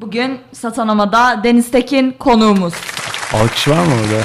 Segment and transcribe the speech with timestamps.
[0.00, 2.74] Bugün Satanoma'da Deniz Tekin konuğumuz.
[3.34, 4.20] Alkış var mı orada?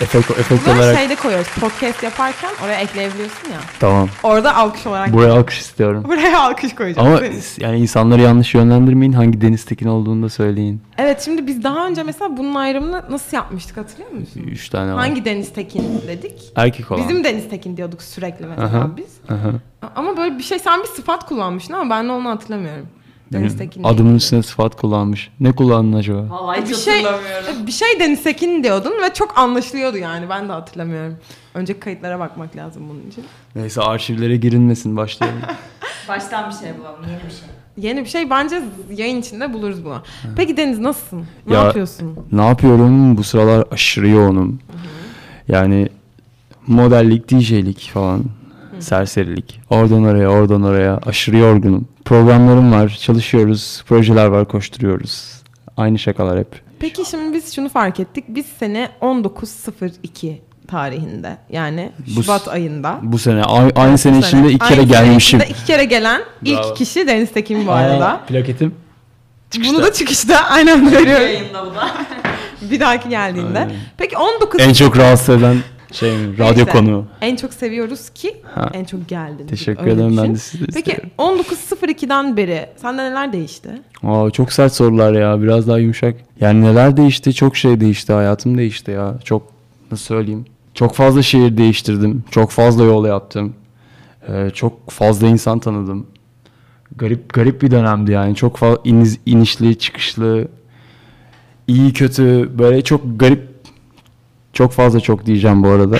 [0.00, 0.98] Efekt, efekt Bunları olarak.
[0.98, 1.48] şeyde koyuyoruz.
[1.60, 3.58] Podcast yaparken oraya ekleyebiliyorsun ya.
[3.80, 4.08] Tamam.
[4.22, 6.04] Orada alkış olarak Buraya alkış istiyorum.
[6.08, 7.08] buraya alkış koyacağız.
[7.08, 7.42] Ama senin.
[7.60, 9.12] yani insanları yanlış yönlendirmeyin.
[9.12, 10.82] Hangi Deniz Tekin olduğunu da söyleyin.
[10.98, 14.40] Evet şimdi biz daha önce mesela bunun ayrımını nasıl yapmıştık hatırlıyor musun?
[14.46, 14.98] Üç tane var.
[14.98, 16.52] Hangi Deniz Tekin dedik?
[16.56, 17.02] Erkek olan.
[17.08, 18.96] Bizim Deniz Tekin diyorduk sürekli mesela Aha.
[18.96, 19.16] biz.
[19.28, 19.50] Aha.
[19.96, 22.86] Ama böyle bir şey sen bir sıfat kullanmıştın ama ben de onu hatırlamıyorum.
[23.32, 23.82] Deniz Tekin.
[23.84, 25.30] Adımın üstüne sıfat kullanmış.
[25.40, 26.24] Ne kullandın acaba?
[26.30, 27.04] Vallahi bir şey
[27.66, 31.16] bir şey Deniz Tekin diyordun ve çok anlaşılıyordu yani ben de hatırlamıyorum.
[31.54, 33.24] Önceki kayıtlara bakmak lazım bunun için.
[33.56, 35.40] Neyse arşivlere girilmesin başlayalım.
[36.08, 37.48] Baştan bir şey bulalım, yeni bir şey.
[37.76, 38.62] Yeni bir şey bence
[38.96, 40.02] yayın içinde buluruz bunu.
[40.36, 41.24] Peki Deniz nasılsın?
[41.46, 42.16] Ne Ya- yapıyorsun?
[42.32, 43.16] ne yapıyorum?
[43.16, 44.58] Bu sıralar aşırı yoğunum.
[45.48, 45.88] Yani
[46.66, 48.24] modellik, DJ'lik falan.
[48.78, 49.60] Serserilik.
[49.70, 50.96] Oradan oraya, oradan oraya.
[51.06, 51.88] Aşırı yorgunum.
[52.06, 53.82] Programlarım var, çalışıyoruz.
[53.88, 55.42] Projeler var, koşturuyoruz.
[55.76, 56.60] Aynı şakalar hep.
[56.80, 58.24] Peki şimdi biz şunu fark ettik.
[58.28, 60.34] Biz sene 19.02
[60.68, 62.98] tarihinde yani Bu- Şubat ayında.
[63.02, 65.40] Bu sene, a- aynı sene içinde iki kere Aynı sene gelmişim.
[65.48, 66.68] iki kere gelen Bravo.
[66.68, 68.20] ilk kişi Deniz Tekin bu arada.
[68.28, 68.74] Plaketim.
[69.68, 71.22] Bunu da çıkışta aynen veriyorum.
[71.22, 71.88] Yayında bu da.
[72.70, 73.58] Bir dahaki geldiğinde.
[73.58, 73.72] Aynen.
[73.96, 75.56] Peki 19 En çok rahatsız eden
[75.92, 76.10] şey?
[76.38, 76.64] Radyo Neyse.
[76.64, 77.04] konuğu.
[77.20, 78.70] En çok seviyoruz ki Ha.
[78.72, 79.46] en çok geldin.
[79.46, 80.34] Teşekkür ederim ben düşün.
[80.34, 81.10] de sizi Peki isterim.
[81.18, 83.68] 19.02'den beri sende neler değişti?
[84.02, 85.42] Aa, çok sert sorular ya.
[85.42, 86.16] Biraz daha yumuşak.
[86.40, 87.34] Yani neler değişti?
[87.34, 88.12] Çok şey değişti.
[88.12, 89.14] Hayatım değişti ya.
[89.24, 89.42] Çok
[89.90, 90.44] nasıl söyleyeyim?
[90.74, 92.24] Çok fazla şehir değiştirdim.
[92.30, 93.54] Çok fazla yol yaptım.
[94.28, 96.06] Ee, çok fazla insan tanıdım.
[96.96, 98.34] Garip garip bir dönemdi yani.
[98.34, 100.48] Çok fazla iniz, inişli, çıkışlı,
[101.66, 103.55] iyi kötü böyle çok garip
[104.56, 105.96] çok fazla çok diyeceğim bu arada.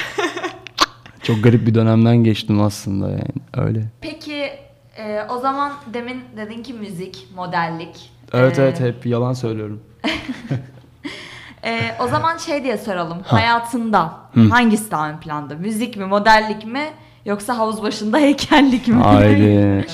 [1.22, 3.22] çok garip bir dönemden geçtim aslında yani
[3.56, 3.84] öyle.
[4.00, 4.50] Peki
[4.96, 8.10] e, o zaman demin dedin ki müzik, modellik.
[8.32, 9.80] Evet E, evet hep yalan söylüyorum.
[11.64, 13.18] e, o zaman şey diye soralım.
[13.24, 14.12] Hayatında
[14.50, 15.54] hangisi daha ön planda?
[15.54, 16.84] Müzik mi, modellik mi?
[17.24, 18.95] Yoksa havuz başında heykellik mi?
[18.95, 19.86] Haydi.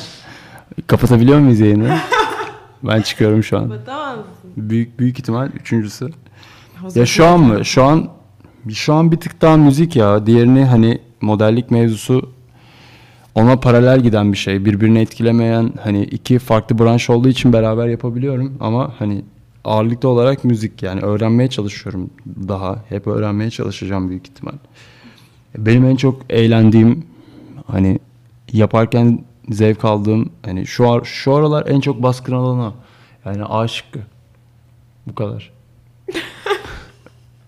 [0.87, 1.99] Kapatabiliyor muyuz yayını?
[2.83, 3.73] Ben çıkıyorum şu an.
[4.57, 6.11] Büyük büyük ihtimal üçüncüsü.
[6.95, 7.65] Ya şu an mı?
[7.65, 8.22] Şu an
[8.71, 10.27] şu an bir tık daha müzik ya.
[10.27, 12.31] Diğerini hani modellik mevzusu
[13.35, 14.65] ona paralel giden bir şey.
[14.65, 19.25] Birbirini etkilemeyen hani iki farklı branş olduğu için beraber yapabiliyorum ama hani
[19.65, 22.11] ağırlıklı olarak müzik yani öğrenmeye çalışıyorum
[22.49, 22.85] daha.
[22.89, 24.53] Hep öğrenmeye çalışacağım büyük ihtimal.
[25.59, 27.07] Benim en çok eğlendiğim
[27.67, 27.99] hani
[28.53, 32.75] yaparken zevk aldığım hani şu ar- şu aralar en çok baskın alanı o.
[33.25, 33.99] yani A şıkkı.
[35.07, 35.53] Bu kadar.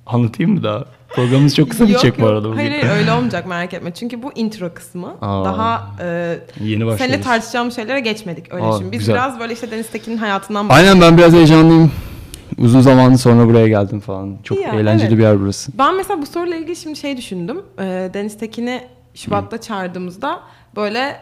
[0.06, 0.84] Anlatayım mı daha?
[1.14, 2.56] Programımız çok kısa bitecek bu arada bugün.
[2.56, 3.94] Hayır hayır öyle olmayacak merak etme.
[3.94, 5.14] Çünkü bu intro kısmı.
[5.20, 5.44] Aa.
[5.44, 6.98] Daha e, Yeni başlıyoruz.
[6.98, 8.54] seninle tartışacağımız şeylere geçmedik.
[8.54, 8.92] Öyle Aa, düşün.
[8.92, 9.14] Biz güzel.
[9.14, 11.92] biraz böyle işte Deniz Tekin'in hayatından Aynen ben biraz heyecanlıyım.
[12.58, 14.36] Uzun zaman sonra buraya geldim falan.
[14.42, 15.18] Çok Ya, eğlenceli evet.
[15.18, 15.72] bir yer burası.
[15.78, 17.62] Ben mesela bu soruyla ilgili şimdi şey düşündüm.
[17.78, 18.80] Ee, Deniz Tekin'i
[19.14, 20.40] Şubat'ta çağırdığımızda
[20.76, 21.16] böyle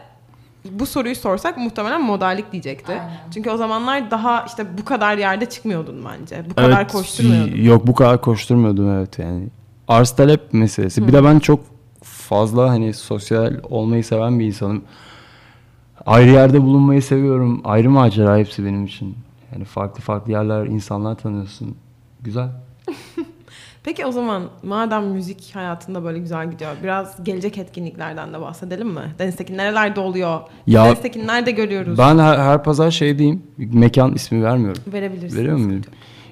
[0.71, 2.91] bu soruyu sorsak muhtemelen modellik diyecekti.
[2.91, 3.11] Aynen.
[3.33, 6.43] Çünkü o zamanlar daha işte bu kadar yerde çıkmıyordun bence.
[6.49, 7.61] Bu kadar koşturmuyordun.
[7.61, 9.47] Yok bu kadar koşturmuyordum evet yani.
[9.93, 11.07] Arz talep meselesi.
[11.07, 11.59] Bir de ben çok
[12.03, 14.83] fazla hani sosyal olmayı seven bir insanım.
[16.05, 17.61] Ayrı yerde bulunmayı seviyorum.
[17.63, 19.15] Ayrı macera hepsi benim için.
[19.53, 21.75] Yani farklı farklı yerler, insanlar tanıyorsun.
[22.21, 22.49] Güzel.
[23.83, 29.01] Peki o zaman madem müzik hayatında böyle güzel gidiyor biraz gelecek etkinliklerden de bahsedelim mi?
[29.19, 30.39] Deniz Tekin nerelerde oluyor?
[30.67, 31.97] Ya- Deniz Tekin nerede görüyoruz?
[31.97, 33.43] Ben her, her pazar şey diyeyim.
[33.57, 34.81] Mekan ismi vermiyorum.
[34.93, 35.37] Verebilirsin.
[35.37, 35.81] Veriyor muyum?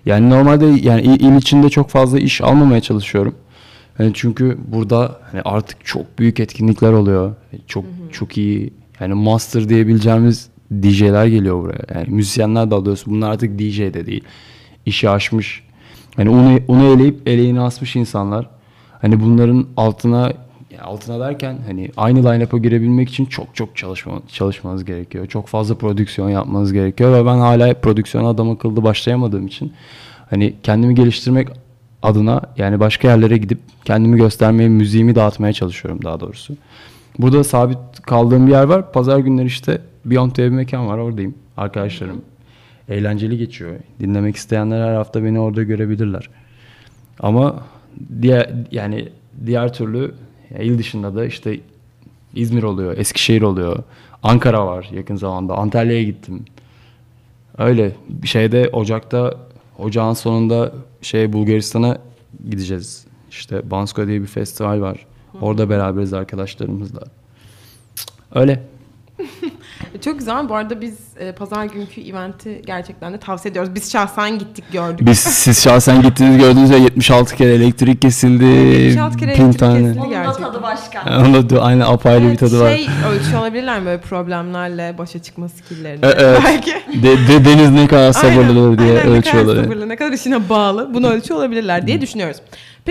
[0.05, 3.35] Yani normalde yani il, il içinde çok fazla iş almamaya çalışıyorum.
[4.01, 7.35] Yani çünkü burada hani artık çok büyük etkinlikler oluyor.
[7.67, 12.00] Çok çok iyi yani master diyebileceğimiz DJ'ler geliyor buraya.
[12.00, 13.13] Yani müzisyenler de alıyorsun.
[13.13, 14.23] Bunlar artık DJ de değil.
[14.85, 15.63] İşi aşmış.
[16.16, 18.50] Hani onu onu eleyip eleğini asmış insanlar.
[19.01, 20.33] Hani bunların altına
[20.81, 25.25] altına derken hani aynı line-up'a girebilmek için çok çok çalışma, çalışmanız gerekiyor.
[25.28, 29.73] Çok fazla prodüksiyon yapmanız gerekiyor ve ben hala prodüksiyona adam akıllı başlayamadığım için
[30.30, 31.48] hani kendimi geliştirmek
[32.03, 36.56] adına yani başka yerlere gidip kendimi göstermeye, müziğimi dağıtmaya çalışıyorum daha doğrusu.
[37.19, 38.92] Burada sabit kaldığım bir yer var.
[38.92, 41.36] Pazar günleri işte Beyond diye bir mekan var oradayım.
[41.57, 42.21] Arkadaşlarım.
[42.89, 43.71] Eğlenceli geçiyor.
[44.00, 46.30] Dinlemek isteyenler her hafta beni orada görebilirler.
[47.19, 47.63] Ama
[48.21, 49.09] diğer yani
[49.45, 50.13] diğer türlü
[50.50, 51.59] ya il dışında da işte
[52.36, 53.83] İzmir oluyor, Eskişehir oluyor,
[54.24, 56.45] Ankara var yakın zamanda, Antalya'ya gittim.
[57.57, 57.92] Öyle
[58.25, 59.33] şeyde Ocak'ta
[59.80, 60.71] Ocağın sonunda
[61.01, 61.98] şey Bulgaristan'a
[62.50, 63.06] gideceğiz.
[63.30, 65.06] İşte Bansko diye bir festival var.
[65.42, 67.01] Orada beraberiz arkadaşlarımızla.
[68.36, 68.63] Öyle.
[70.06, 70.50] Çok güzel.
[70.50, 73.75] Bu arada biz e, pazar günkü eventi gerçekten de tavsiye ediyoruz.
[73.75, 75.07] Biz şahsen gittik gördük.
[75.07, 78.44] Biz siz şahsen gittiniz gördünüz ya 76 kere elektrik kesildi.
[78.45, 79.79] 76 kere elektrik tane.
[79.79, 80.00] kesildi.
[80.00, 80.44] Onun da Gerçekten.
[80.45, 81.03] tadı başka.
[81.25, 82.69] Onda da aynı apayrı bir Evet, tadı var.
[82.75, 86.06] şey ölçüyor olabilirler mi böyle problemlerle başa çıkma skilllerini?
[86.06, 86.39] E, evet.
[86.45, 86.71] Belki.
[87.03, 89.63] De, de- deniz ne kadar sabırlı olur diye aynen, ne kadar ölçüyorlar.
[89.63, 90.94] sabırlı, ne kadar işine bağlı.
[90.94, 92.38] Bunu ölçüyor olabilirler diye düşünüyoruz.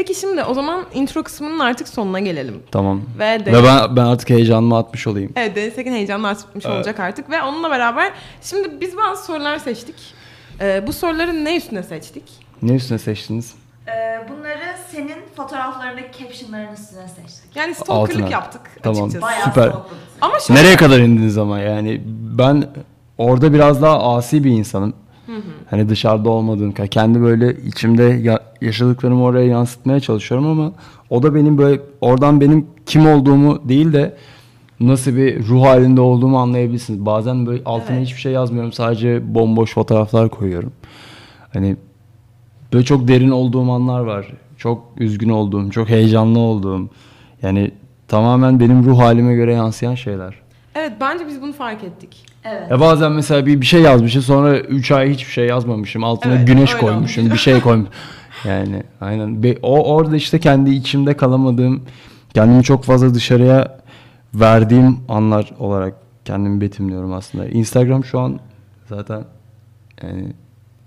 [0.00, 2.62] Peki şimdi o zaman intro kısmının artık sonuna gelelim.
[2.70, 3.02] Tamam.
[3.18, 5.32] Ve, de, Ve ben, ben artık heyecanımı atmış olayım.
[5.36, 6.76] Evet Deniz Tekin heyecanla artmış Evet.
[6.76, 7.30] olacak artık.
[7.30, 8.12] Ve onunla beraber
[8.42, 9.94] şimdi biz bazı sorular seçtik.
[10.60, 12.24] Ee, bu soruları ne üstüne seçtik?
[12.62, 13.54] Ne üstüne seçtiniz?
[13.88, 13.90] Ee,
[14.28, 17.56] bunları senin fotoğraflarındaki captionların üstüne seçtik.
[17.56, 18.28] Yani stalkerlık Altına.
[18.28, 19.02] yaptık Tamam.
[19.04, 19.22] açıkçası.
[19.22, 19.72] Bayağı Süper.
[20.20, 22.02] Ama şöyle, Nereye kadar indiniz ama yani
[22.38, 22.64] ben
[23.18, 24.94] orada biraz daha asi bir insanım.
[25.70, 30.72] Hani dışarıda olmadığım kendi böyle içimde ya- yaşadıklarımı oraya yansıtmaya çalışıyorum ama
[31.10, 34.16] o da benim böyle oradan benim kim olduğumu değil de
[34.80, 37.06] nasıl bir ruh halinde olduğumu anlayabilirsiniz.
[37.06, 38.06] Bazen böyle altına Evet.
[38.06, 38.72] hiçbir şey yazmıyorum.
[38.72, 40.72] Sadece bomboş fotoğraflar koyuyorum.
[41.52, 41.76] Hani
[42.72, 44.26] böyle çok derin olduğum anlar var.
[44.56, 46.88] Çok üzgün olduğum, çok heyecanlı olduğum.
[47.42, 47.70] Yani
[48.08, 50.34] tamamen benim ruh halime göre yansıyan şeyler.
[50.74, 52.26] Evet bence biz bunu fark ettik.
[52.44, 52.70] Evet.
[52.70, 56.04] Ya bazen mesela bir, bir şey yazmışım sonra 3 ay hiçbir şey yazmamışım.
[56.04, 57.92] Altına Evet, güneş öyle koymuşum, bir şey koymuşum.
[58.44, 59.42] Yani aynen.
[59.42, 61.82] Be- O orada işte kendi içimde kalamadığım,
[62.34, 63.80] kendimi çok fazla dışarıya
[64.34, 65.94] verdiğim anlar olarak
[66.24, 67.46] kendimi betimliyorum aslında.
[67.46, 68.40] Instagram şu an
[68.88, 69.24] zaten
[70.02, 70.26] yani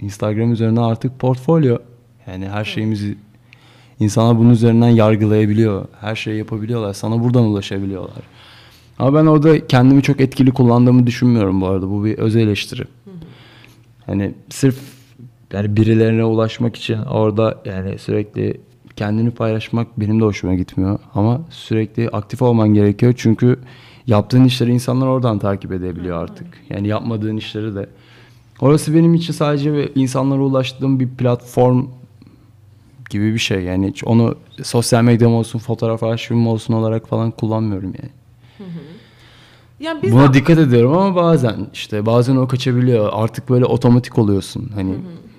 [0.01, 1.77] Instagram üzerinden artık portfolyo.
[2.27, 3.17] Yani her şeyimizi
[3.99, 5.85] insanlar bunun üzerinden yargılayabiliyor.
[6.01, 6.93] Her şeyi yapabiliyorlar.
[6.93, 8.23] Sana buradan ulaşabiliyorlar.
[8.99, 11.89] Ama ben orada kendimi çok etkili kullandığımı düşünmüyorum bu arada.
[11.89, 12.83] Bu bir öz eleştiri.
[14.05, 14.79] Hani sırf
[15.53, 18.61] yani birilerine ulaşmak için orada yani sürekli
[18.95, 20.99] kendini paylaşmak benim de hoşuma gitmiyor.
[21.15, 23.13] Ama sürekli aktif olman gerekiyor.
[23.17, 23.59] Çünkü
[24.07, 26.47] yaptığın işleri insanlar oradan takip edebiliyor artık.
[26.69, 27.89] Yani yapmadığın işleri de.
[28.61, 31.85] Orası benim için sadece insanlara ulaştığım bir platform
[33.09, 33.63] gibi bir şey.
[33.63, 38.09] Yani hiç onu sosyal medyam olsun, fotoğraf arşivim olsun olarak falan kullanmıyorum yani.
[39.79, 43.09] Ya biz Buna de- dikkat ediyorum ama bazen işte bazen o kaçabiliyor.
[43.13, 44.71] Artık böyle otomatik oluyorsun.
[44.75, 44.95] Hani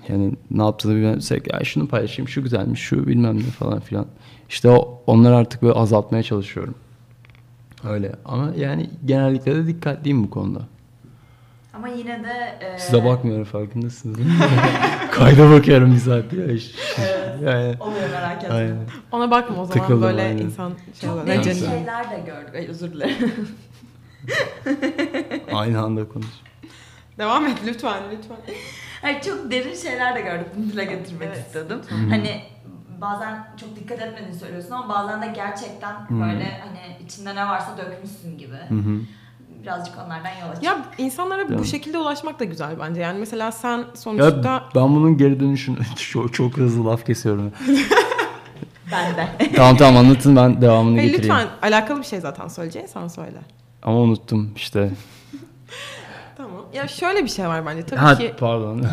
[0.09, 4.05] yani ne yaptığını bilmezsek ya şunu paylaşayım şu güzelmiş şu bilmem ne falan filan.
[4.49, 6.75] İşte o, onları artık böyle azaltmaya çalışıyorum.
[7.89, 10.61] Öyle ama yani genellikle de dikkatliyim bu konuda.
[11.75, 12.57] Ama yine de...
[12.65, 14.35] e, Size bakmıyorum farkındasınız değil mi?
[15.11, 16.45] Kayda bakıyorum bir saat ya.
[17.51, 18.55] Yani, Oluyor merak etme.
[18.55, 18.77] aynen.
[19.11, 20.37] ona bakma o zaman Tıkıldım, böyle aynen.
[20.37, 22.55] insan şey Çok Ne şeyler de gördük.
[22.55, 23.33] Ay özür dilerim.
[25.53, 26.27] Aynı anda konuş.
[27.17, 28.37] Devam et lütfen lütfen.
[29.01, 30.47] Hayır çok derin şeyler de gördük.
[30.57, 31.45] Bunu dile getirmek Evet.
[31.47, 31.79] istedim.
[32.09, 32.41] Hani
[33.01, 38.37] bazen çok dikkat etmediğini söylüyorsun ama bazen de gerçekten böyle hani içinde ne varsa dökmüşsün
[38.37, 38.55] gibi.
[38.69, 38.99] Hı hı.
[39.65, 40.63] Birazcık onlardan yola çık.
[40.63, 43.01] Ya insanlara Değil bu şekilde ulaşmak da güzel bence.
[43.01, 45.77] Yani mesela sen Ya sonuçta ben bunun geri dönüşünü
[46.11, 47.51] çok, çok hızlı laf kesiyorum.
[48.91, 49.51] Ben de.
[49.55, 51.35] tamam tamam anlatın ben devamını Hayır, getireyim.
[51.35, 53.37] lütfen alakalı bir şey zaten söyleyeceğin sen söyle.
[53.83, 54.89] Ama unuttum işte.
[56.37, 56.61] Tamam.
[56.73, 58.33] Ya şöyle bir şey var bence tabii Ha ki.
[58.39, 58.85] pardon.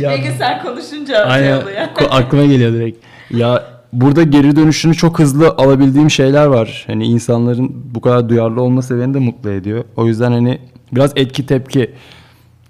[0.00, 1.76] ya, Bilgisayar konuşunca şey aynen oluyor.
[1.80, 3.04] ko- aklıma geliyor direkt.
[3.30, 6.84] Ya burada geri dönüşünü çok hızlı alabildiğim şeyler var.
[6.86, 9.84] Hani insanların bu kadar duyarlı olması beni de mutlu ediyor.
[9.96, 10.58] O yüzden hani
[10.92, 11.90] biraz etki tepki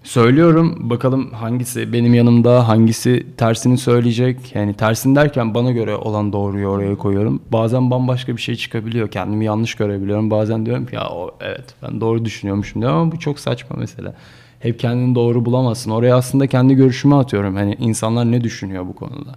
[0.03, 0.91] söylüyorum.
[0.91, 4.55] Bakalım hangisi benim yanımda, hangisi tersini söyleyecek.
[4.55, 7.41] Yani tersini derken bana göre olan doğruyu oraya koyuyorum.
[7.53, 9.11] Bazen bambaşka bir şey çıkabiliyor.
[9.11, 10.31] Kendimi yanlış görebiliyorum.
[10.31, 14.15] Bazen diyorum ki ya o, evet ben doğru düşünüyormuşum diyorum ama bu çok saçma mesela.
[14.61, 15.91] Hep kendini doğru bulamazsın.
[15.91, 17.57] Oraya aslında kendi görüşümü atıyorum.
[17.57, 19.35] Hani insanlar ne düşünüyor bu konuda.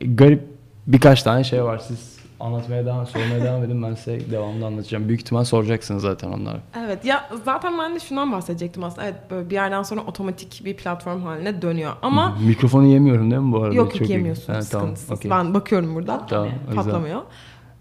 [0.00, 0.59] Garip
[0.92, 1.78] birkaç tane şey var.
[1.78, 3.82] Siz anlatmaya devam, sormaya devam edin.
[3.82, 5.08] Ben size devamlı anlatacağım.
[5.08, 6.58] Büyük ihtimal soracaksınız zaten onları.
[6.86, 9.04] Evet ya zaten ben de şundan bahsedecektim aslında.
[9.04, 11.92] Evet böyle bir yerden sonra otomatik bir platform haline dönüyor.
[12.02, 13.74] Ama Mikrofonu yemiyorum değil mi bu arada?
[13.74, 15.10] yok yok yemiyorsun Ha, tamam, sıkıntısız.
[15.10, 15.30] okey.
[15.30, 16.26] Ben bakıyorum burada.
[16.26, 16.90] Tamam, o yüzden.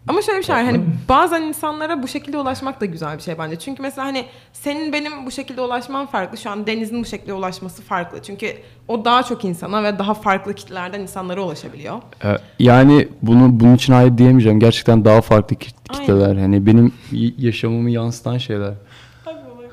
[0.08, 3.38] Ama şöyle bir şey var hani bazen insanlara bu şekilde ulaşmak da güzel bir şey
[3.39, 3.56] bence.
[3.60, 6.38] Çünkü mesela hani senin benim bu şekilde ulaşmam farklı.
[6.38, 8.22] Şu an Deniz'in bu şekilde ulaşması farklı.
[8.24, 8.53] Çünkü
[8.88, 11.96] o daha çok insana ve daha farklı kitlelerden insanlara ulaşabiliyor.
[12.25, 14.60] Ee, Yani bunu bunun için hayır diyemeyeceğim.
[14.60, 16.01] Gerçekten daha farklı kit- Aynen.
[16.01, 16.36] kitleler.
[16.36, 16.94] Hani benim
[17.38, 18.74] yaşamımı yansıtan şeyler.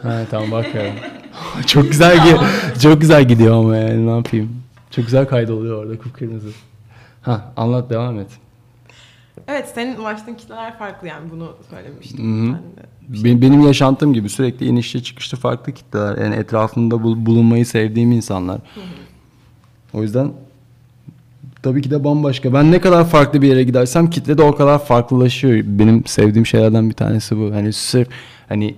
[0.02, 0.92] Ha tamam bakıyorum.
[1.66, 4.62] çok güzel gi- çok güzel gidiyor ama yani ne yapayım.
[4.90, 6.48] Çok güzel kaydoluyor orada kıpkırmızı.
[7.22, 8.28] Ha anlat devam et.
[9.48, 12.48] Evet senin ulaştığın kitleler farklı yani bunu söylemiştim.
[12.48, 12.52] Hı.
[12.52, 12.84] Ben
[13.18, 13.24] de.
[13.24, 16.18] Benim, benim yaşantım gibi sürekli inişli çıkışlı farklı kitleler.
[16.18, 18.60] Yani etrafımda bul- bulunmayı sevdiğim insanlar.
[19.94, 20.32] O yüzden
[21.62, 22.52] tabii ki de bambaşka.
[22.52, 25.64] Ben ne kadar farklı bir yere gidersem kitle de o kadar farklılaşıyor.
[25.66, 27.54] Benim sevdiğim şeylerden bir tanesi bu.
[27.54, 28.08] Hani sırf
[28.48, 28.74] hani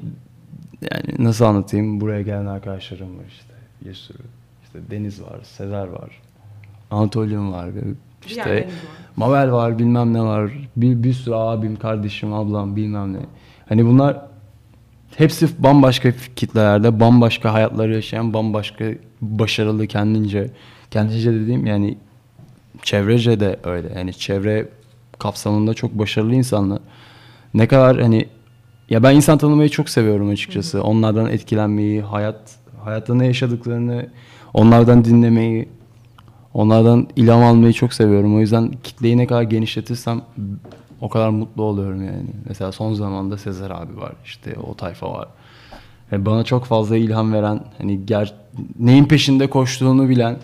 [0.91, 2.01] yani nasıl anlatayım?
[2.01, 3.55] Buraya gelen arkadaşlarım var işte.
[3.85, 4.19] Bir sürü.
[4.65, 6.11] İşte Deniz var, Sezer var.
[6.91, 7.69] Anatolium var.
[8.27, 8.69] İşte
[9.17, 9.79] deniz var.
[9.79, 10.51] Bilmem ne var.
[10.77, 13.19] Bir, bir sürü abim, kardeşim, ablam bilmem ne.
[13.69, 14.17] Hani bunlar
[15.17, 18.85] hepsi bambaşka kitlelerde, bambaşka hayatları yaşayan, bambaşka
[19.21, 20.51] başarılı kendince.
[20.91, 21.99] Kendince dediğim yani
[22.83, 23.89] çevrece de öyle.
[23.97, 24.69] Yani çevre
[25.19, 26.79] kapsamında çok başarılı insanlar.
[27.55, 28.27] Ne kadar hani
[28.91, 30.83] ya ben insan tanımayı çok seviyorum açıkçası.
[30.83, 34.07] Onlardan etkilenmeyi, hayat hayatta ne yaşadıklarını
[34.55, 35.69] onlardan dinlemeyi,
[36.55, 38.37] onlardan ilham almayı çok seviyorum.
[38.37, 40.23] O yüzden kitleyi ne kadar genişletirsem
[41.01, 42.27] o kadar mutlu oluyorum yani.
[42.49, 44.13] Mesela son zamanda Sezer abi var.
[44.25, 45.29] işte o tayfa var.
[46.13, 48.35] Yani bana çok fazla ilham veren, hani ger
[48.79, 50.37] neyin peşinde koştuğunu bilen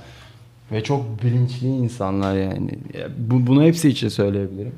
[0.73, 2.71] ve çok bilinçli insanlar yani.
[2.99, 4.73] Ya Bu, bunu hepsi için söyleyebilirim.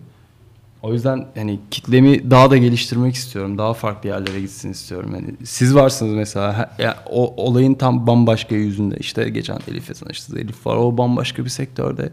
[0.86, 3.58] O yüzden hani kitlemi daha da geliştirmek istiyorum.
[3.58, 5.10] Daha farklı yerlere gitsin istiyorum.
[5.14, 6.74] Yani siz varsınız mesela.
[6.78, 8.96] Ya o olayın tam bambaşka yüzünde.
[8.96, 10.40] İşte geçen Elif'le tanıştınız.
[10.40, 10.76] Elif var.
[10.76, 12.12] O bambaşka bir sektörde.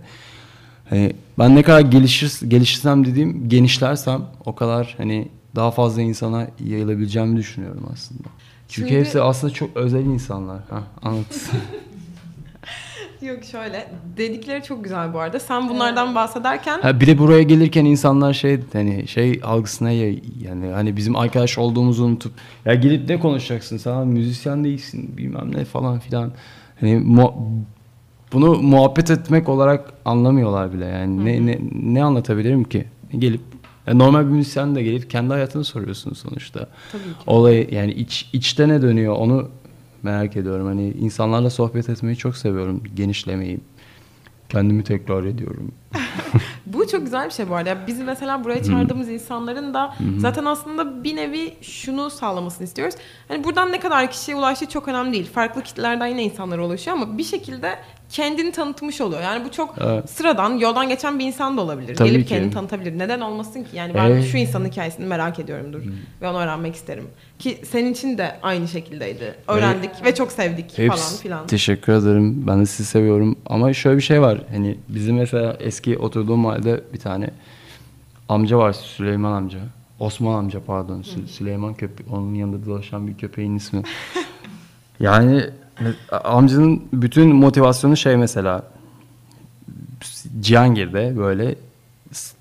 [0.90, 7.38] Hani ben ne kadar gelişir, gelişirsem dediğim genişlersem o kadar hani daha fazla insana yayılabileceğimi
[7.38, 8.24] düşünüyorum aslında.
[8.68, 10.60] Çünkü Şimdi- hepsi aslında çok özel insanlar.
[10.70, 11.26] Ha, anlat.
[13.24, 13.88] Yok şöyle.
[14.18, 15.40] Dedikleri çok güzel bu arada.
[15.40, 20.68] Sen bunlardan bahsederken Ha bir de buraya gelirken insanlar şey hani şey algısına ya- yani
[20.74, 22.34] hani bizim arkadaş olduğumuzu unutup
[22.66, 26.32] ya gelip ne konuşacaksın sen müzisyen değilsin bilmem ne falan filan.
[26.80, 27.34] Hani mu-
[28.34, 32.86] bunu muhabbet etmek olarak anlamıyorlar bile yani ne, ne ne anlatabilirim ki
[33.20, 33.42] gelip
[33.88, 36.68] ya normal bir müzisyen de gelip kendi hayatını soruyorsun sonuçta.
[36.92, 37.10] Tabii ki.
[37.28, 39.50] Olay yani iç içte ne dönüyor onu
[40.04, 40.66] merak ediyorum.
[40.66, 42.84] Hani insanlarla sohbet etmeyi çok seviyorum.
[42.96, 43.60] Genişlemeyi.
[44.50, 45.72] Kendimi tekrar ediyorum.
[46.66, 47.70] Bu çok güzel bir şey bu arada.
[47.70, 52.96] Ya Bizi mesela buraya çağırdığımız insanların da zaten aslında bir nevi şunu sağlamasını istiyoruz.
[53.28, 55.32] Hani buradan ne kadar kişiye ulaştığı çok önemli değil.
[55.34, 57.80] Farklı kitlelerden yine insanlar ulaşıyor ama bir şekilde
[58.14, 59.22] kendini tanıtmış oluyor.
[59.22, 60.10] Yani bu çok Evet.
[60.10, 61.96] sıradan, yoldan geçen bir insan da olabilir.
[61.96, 62.30] Tabii Gelip ki.
[62.30, 63.00] kendini tanıtabilir.
[63.00, 63.70] Neden olmasın ki?
[63.74, 64.26] Yani ben Evet.
[64.32, 65.82] şu insanın hikayesini merak ediyorumdur
[66.22, 67.04] ve onu öğrenmek isterim.
[67.40, 69.36] Ki senin için de aynı şekildeydi.
[69.48, 71.48] Öğrendik ve çok sevdik falan Hepsi, filan.
[71.48, 72.48] Teşekkür ederim.
[72.48, 73.36] Ben de sizi seviyorum.
[73.46, 74.42] Ama şöyle bir şey var.
[74.52, 77.30] Hani bizim mesela eski oturduğum mahallede bir tane
[78.30, 78.74] amca var.
[78.74, 79.60] Süleyman amca.
[80.00, 81.02] Osman amca pardon.
[81.02, 82.06] Sü- Süleyman köpek.
[82.12, 83.82] Onun yanında dolaşan bir köpeğin ismi.
[85.00, 85.44] yani
[86.24, 88.64] amcanın bütün motivasyonu şey mesela
[90.42, 91.56] Cihangir'de böyle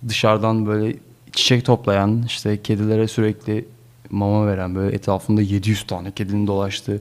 [0.09, 0.97] dışarıdan böyle
[1.33, 3.65] çiçek toplayan işte kedilere sürekli
[4.11, 7.01] mama veren böyle etrafında 700 tane kedinin dolaştığı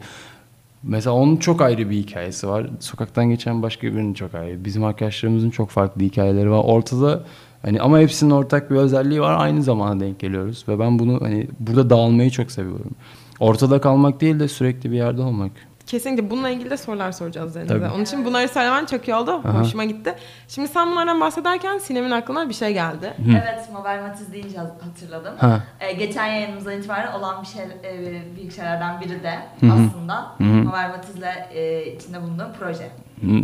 [0.83, 2.67] Mesela onun çok ayrı bir hikayesi var.
[2.79, 4.65] Sokaktan geçen başka birinin çok ayrı.
[4.65, 6.61] Bizim arkadaşlarımızın çok farklı hikayeleri var.
[6.63, 7.23] Ortada
[7.61, 9.35] hani ama hepsinin ortak bir özelliği var.
[9.39, 12.91] Aynı zamana denk geliyoruz ve ben bunu hani burada dağılmayı çok seviyorum.
[13.39, 15.51] Ortada kalmak değil de sürekli bir yerde olmak.
[15.87, 17.53] Kesinlikle bununla ilgili de sorular soracağız.
[17.67, 17.85] Tabii.
[17.95, 19.31] Onun için bunları söylemen çok iyi oldu.
[19.31, 19.59] Aha.
[19.59, 20.15] Hoşuma gitti.
[20.47, 23.13] Şimdi sen bunlardan bahsederken Sinem'in aklına bir şey geldi.
[23.29, 25.33] Evet, Mabel Matiz deyince hatırladım.
[25.37, 25.63] Ha.
[25.79, 29.71] Ee, geçen yayınımızdan itibaren olan bir şey, e, büyük şeylerden biri de Hı hı.
[29.73, 30.47] aslında Hı hı.
[30.63, 32.89] Mabel Matiz'le e, içinde bulunduğum proje.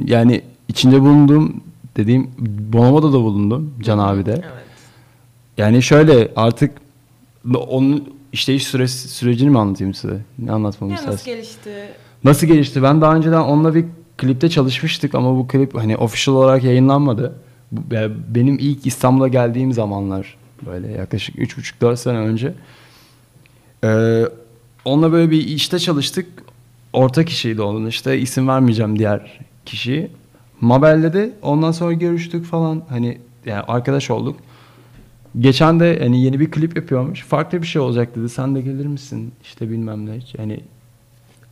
[0.05, 1.63] Yani içinde bulunduğum
[1.97, 2.31] dediğim
[2.73, 4.31] Bonomo'da da bulundum Can abi de.
[4.31, 4.67] Evet.
[5.57, 6.77] Yani şöyle artık
[7.67, 10.17] onun işleyiş süresi, sürecini mi anlatayım size?
[10.39, 11.87] Ne anlatmamı Ya nasıl gelişti?
[12.23, 12.83] Nasıl gelişti?
[12.83, 13.85] Ben daha önceden onunla bir
[14.17, 17.35] klipte çalışmıştık ama bu klip hani official olarak yayınlanmadı.
[18.27, 22.53] Benim ilk İstanbul'a geldiğim zamanlar böyle yaklaşık 3,5-4 sene önce.
[23.83, 24.23] Ee,
[24.85, 26.27] onunla böyle bir işte çalıştık.
[26.93, 30.11] Ortak kişiydi onun işte isim vermeyeceğim diğer kişiyi.
[30.61, 34.39] Mabel'le de ondan sonra görüştük falan hani yani arkadaş olduk.
[35.39, 37.23] Geçen de hani yeni bir klip yapıyormuş.
[37.23, 38.29] Farklı bir şey olacak dedi.
[38.29, 39.31] Sen de gelir misin?
[39.43, 40.19] İşte bilmem ne.
[40.37, 40.59] Yani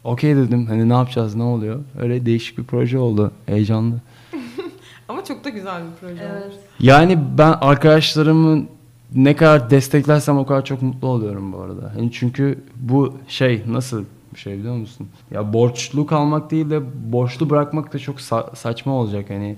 [0.06, 0.66] okey dedim.
[0.66, 1.36] Hani ne yapacağız?
[1.36, 1.80] Ne oluyor?
[2.00, 3.32] Öyle değişik bir proje oldu.
[3.46, 3.96] Heyecanlı.
[5.10, 6.44] Ama çok da güzel bir proje Evet.
[6.44, 6.56] olmuş.
[6.80, 8.66] Yani ben arkadaşlarımı
[9.16, 11.92] ne kadar desteklersem o kadar çok mutlu oluyorum bu arada.
[11.96, 15.08] Hani çünkü bu şey nasıl bir şey biliyor musun?
[15.32, 16.80] Ya borçlu kalmak değil de
[17.12, 19.56] borçlu bırakmak da çok sa- saçma olacak hani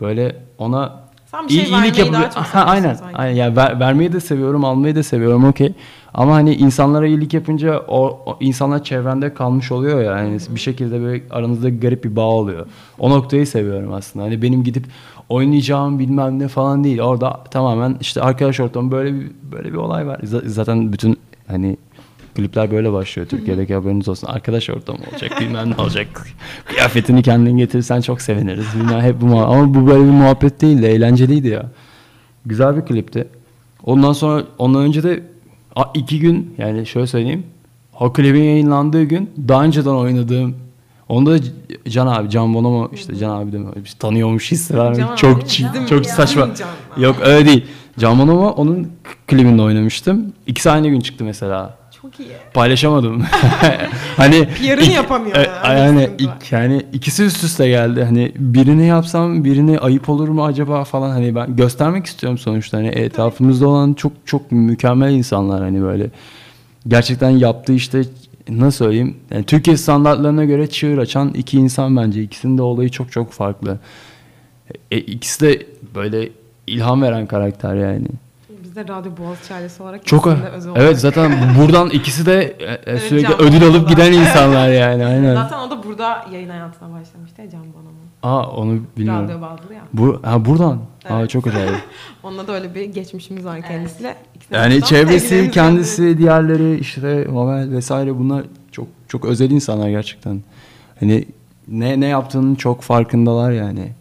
[0.00, 2.94] böyle ona Sen bir şey vermeyi yapıp- daha çok Ha, aynen.
[2.94, 3.16] sanki.
[3.16, 3.34] aynen.
[3.36, 5.74] Yani ver- vermeyi de seviyorum, almayı da seviyorum okey.
[6.14, 10.18] Ama hani insanlara iyilik yapınca o, o insanlar çevrende kalmış oluyor ya.
[10.18, 12.66] Yani bir şekilde böyle aranızda garip bir bağ oluyor.
[12.98, 14.24] O noktayı seviyorum aslında.
[14.24, 14.84] Hani benim gidip
[15.28, 17.00] oynayacağım bilmem ne falan değil.
[17.00, 20.18] Orada tamamen işte arkadaş ortamı böyle bir böyle bir olay var.
[20.18, 21.16] Z- zaten bütün
[21.46, 21.76] hani
[22.34, 24.26] Klipler böyle başlıyor Türkiye'deki haberiniz olsun.
[24.26, 26.06] Arkadaş ortamı olacak bilmem ne olacak.
[26.64, 28.66] Kıyafetini kendin getirirsen çok seviniriz.
[28.76, 31.66] Bilmem hep bu muha- Ama bu böyle bir muhabbet değil de eğlenceliydi ya.
[32.46, 33.28] Güzel bir klipti.
[33.84, 35.22] Ondan sonra ondan önce de
[35.94, 37.44] iki gün yani şöyle söyleyeyim.
[38.12, 40.54] Klibin yayınlandığı gün daha önceden oynadığım
[41.08, 41.38] Onda da
[41.88, 43.66] Can abi, Can Bonomo işte Can abi de mi?
[43.84, 46.14] Biz tanıyormuş abi Çok çi- çok ya.
[46.14, 46.48] saçma.
[46.96, 47.66] Yok öyle değil.
[47.98, 48.88] Can Bonomo onun
[49.26, 50.32] klibinde oynamıştım.
[50.46, 51.78] İkisi aynı gün çıktı mesela.
[52.02, 52.28] Çok iyi.
[52.54, 53.22] Paylaşamadım.
[54.16, 56.10] hani PR'ını yapamıyor e, yani.
[56.18, 58.04] İk- yani ikisi üst üste geldi.
[58.04, 62.78] Hani birini yapsam birini ayıp olur mu acaba falan hani ben göstermek istiyorum sonuçta.
[62.78, 66.10] Hani etrafımızda olan çok çok mükemmel insanlar hani böyle.
[66.88, 68.02] Gerçekten yaptığı işte
[68.48, 69.16] nasıl söyleyeyim?
[69.30, 72.22] Yani Türkiye standartlarına göre çığır açan iki insan bence.
[72.22, 73.78] İkisinin de olayı çok çok farklı.
[74.90, 76.28] E, ikisi de böyle
[76.66, 78.06] ilham veren karakter yani.
[78.74, 82.98] De Radyo Boğaziçi ailesi olarak Çok özel evet olarak- zaten buradan ikisi de e, e,
[82.98, 85.34] sürekli ödül alıp giden insanlar yani aynen.
[85.34, 87.92] Zaten o da burada yayın hayatına başlamıştı ya Can Bonomo.
[88.22, 89.24] Aa onu bilmiyorum.
[89.28, 89.80] Radyo bazlı ya.
[89.92, 90.78] Bu ha buradan.
[91.08, 91.30] Aa Evet.
[91.30, 91.74] çok acayip.
[92.22, 94.16] Onunla da öyle bir geçmişimiz var kendisiyle.
[94.34, 100.42] İkisine yani çevresi, kendisi, diğerleri işte Mabel vesaire bunlar çok çok özel insanlar gerçekten.
[101.00, 101.24] Hani
[101.68, 103.92] ne ne yaptığının çok farkındalar yani.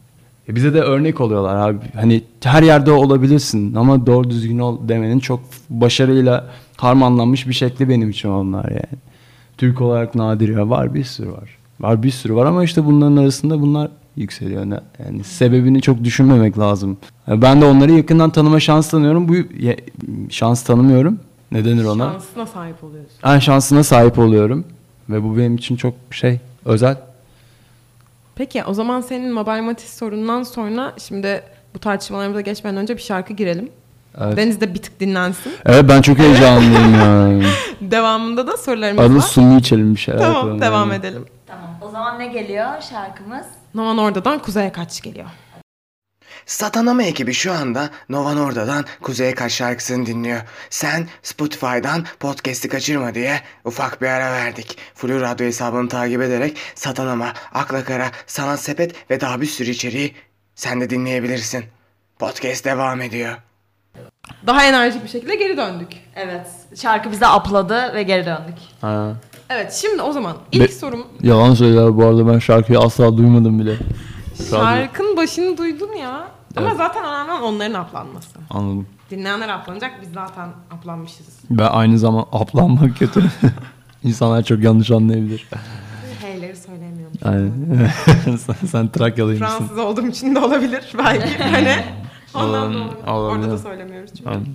[0.51, 1.77] E bize de örnek oluyorlar abi.
[1.95, 5.39] Hani her yerde olabilirsin ama doğru düzgün ol demenin çok
[5.69, 9.01] başarıyla harmanlanmış bir şekli benim için onlar yani.
[9.57, 11.57] Türk olarak nadir ya var bir sürü var.
[11.79, 14.65] Var bir sürü var ama işte bunların arasında bunlar yükseliyor.
[15.05, 16.97] Yani sebebini çok düşünmemek lazım.
[17.27, 19.27] Yani Ben de onları yakından tanıma şans tanıyorum.
[19.27, 19.33] Bu
[20.29, 21.19] şans tanımıyorum.
[21.51, 22.11] Ne denir ona?
[22.11, 23.17] Şansına sahip oluyorsun.
[23.23, 24.65] En şansına sahip oluyorum
[25.09, 26.97] ve bu benim için çok şey özel.
[28.41, 31.43] Peki o zaman senin Mabel Matiz sorundan sonra şimdi
[31.75, 33.69] bu tartışmalarımıza geçmeden önce bir şarkı girelim.
[34.21, 34.37] Evet.
[34.37, 35.53] Deniz de bir tık dinlensin.
[35.65, 37.47] Evet ben çok heyecanlıyım ya.
[37.81, 39.21] Devamında da sorularımız Arada var.
[39.21, 40.99] sumu içelim bir şeyler Tamam yapalım devam yani.
[40.99, 41.25] edelim.
[41.47, 41.69] Tamam.
[41.81, 43.45] O zaman ne geliyor şarkımız?
[43.75, 45.25] Novan Orda'dan Kuzey'e kaç geliyor.
[46.45, 50.41] Satanama ekibi şu anda Nova Norda'dan Kuzey Kaç şarkısını dinliyor.
[50.69, 54.77] Sen Spotify'dan podcast'i kaçırma diye ufak bir ara verdik.
[54.95, 60.15] Flu Radyo hesabını takip ederek Satanama, Akla Kara, Sanat Sepet ve daha bir sürü içeriği
[60.55, 61.65] sen de dinleyebilirsin.
[62.19, 63.35] Podcast devam ediyor.
[64.47, 65.87] Daha enerjik bir şekilde geri döndük.
[66.15, 66.47] Evet.
[66.81, 68.57] Şarkı bize apladı ve geri döndük.
[68.81, 69.13] Ha.
[69.49, 73.59] Evet şimdi o zaman ilk Be- sorum Yalan söyler bu arada ben şarkıyı asla duymadım
[73.59, 73.75] bile.
[74.49, 76.27] şarkının başını duydum ya.
[76.57, 76.77] Ama Evet.
[76.77, 78.39] zaten önemli onların aplanması.
[78.49, 78.87] Anladım.
[79.11, 81.27] Dinleyenler aplanacak biz zaten aplanmışız.
[81.49, 83.23] Ben aynı zaman aplanmak kötü.
[84.03, 85.47] İnsanlar çok yanlış anlayabilir.
[86.21, 87.17] H'leri söyleyemiyorum.
[87.23, 87.89] Aynen.
[88.37, 89.57] sen, sen Trakyalıymışsın.
[89.57, 91.37] Fransız olduğum için de olabilir belki.
[91.43, 91.75] hani
[92.33, 93.07] ondan olabilir.
[93.07, 94.29] Orada da söylemiyoruz çünkü.
[94.29, 94.45] Aynen.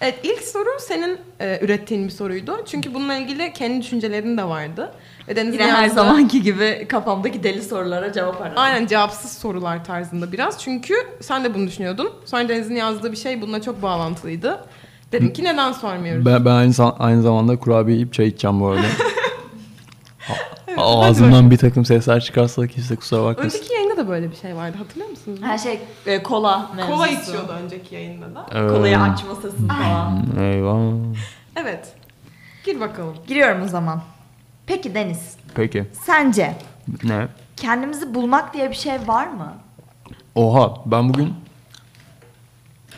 [0.00, 2.56] Evet ilk soru senin e, ürettiğin bir soruydu.
[2.66, 4.92] Çünkü bununla ilgili kendi düşüncelerin de vardı.
[5.30, 8.58] Ve Deniz'in Yine her zamanki gibi kafamdaki deli sorulara cevap aradım.
[8.58, 10.60] Aynen cevapsız sorular tarzında biraz.
[10.62, 12.10] Çünkü sen de bunu düşünüyordun.
[12.24, 14.64] Sonra Deniz'in yazdığı bir şey bununla çok bağlantılıydı.
[15.12, 16.26] Dedim ki neden sormuyoruz?
[16.26, 18.86] Ben, ben aynı, aynı zamanda kurabiye yiyip çay içeceğim bu arada.
[20.76, 23.58] Ağzımdan bir takım sesler çıkarsa kimse kusura bakmasın.
[23.58, 25.40] Önceki yayında da böyle bir şey vardı hatırlıyor musunuz?
[25.42, 26.96] Her şey e, kola mevzusu.
[26.96, 28.46] Kola içiyordu önceki yayında da.
[28.54, 30.24] Ee, Kolayı açma sesini falan.
[30.40, 30.80] Eyvah.
[31.56, 31.94] Evet.
[32.64, 33.14] Gir bakalım.
[33.26, 34.02] Giriyorum o zaman.
[34.70, 35.86] Peki Deniz, Peki.
[36.06, 36.56] sence
[37.04, 37.28] Ne?
[37.56, 39.52] kendimizi bulmak diye bir şey var mı?
[40.34, 41.34] Oha ben bugün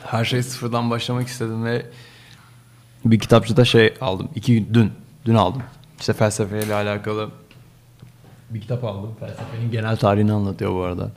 [0.06, 1.86] her şey sıfırdan başlamak istedim ve
[3.04, 4.28] bir kitapçıda şey aldım.
[4.34, 4.92] İki gün dün.
[5.26, 5.62] Dün aldım.
[6.00, 7.28] İşte felsefeyle alakalı
[8.50, 9.10] bir kitap aldım.
[9.20, 11.10] Felsefenin genel tarihini anlatıyor bu arada.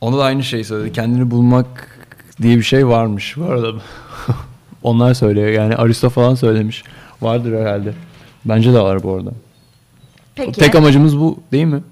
[0.00, 0.92] Onda da aynı şeyi söyledi.
[0.92, 1.98] Kendini bulmak
[2.42, 3.72] diye bir şey varmış bu arada.
[4.82, 5.48] Onlar söylüyor.
[5.48, 6.84] Yani Aristo falan söylemiş.
[7.22, 7.94] Vardır herhalde.
[8.44, 9.32] Bence de var bu arada.
[10.34, 10.52] Peki.
[10.52, 11.82] Tek amacımız bu değil mi?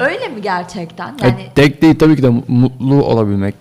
[0.00, 1.06] Öyle mi gerçekten?
[1.06, 1.20] Yani...
[1.22, 3.54] Yani tek değil tabii ki de mu- mutlu olabilmek.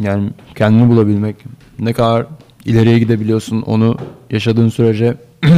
[0.00, 1.36] Yani kendini bulabilmek.
[1.78, 2.26] Ne kadar
[2.64, 3.96] ileriye gidebiliyorsun onu
[4.30, 5.16] yaşadığın sürece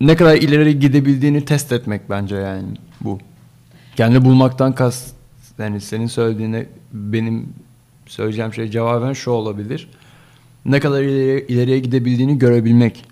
[0.00, 2.64] ne kadar ileri gidebildiğini test etmek bence yani
[3.00, 3.18] bu.
[3.96, 5.06] Kendini bulmaktan kas
[5.58, 7.48] yani senin söylediğine benim
[8.06, 9.88] söyleyeceğim şey cevaben şu olabilir.
[10.66, 13.04] Ne kadar ileriye, ileriye gidebildiğini görebilmek.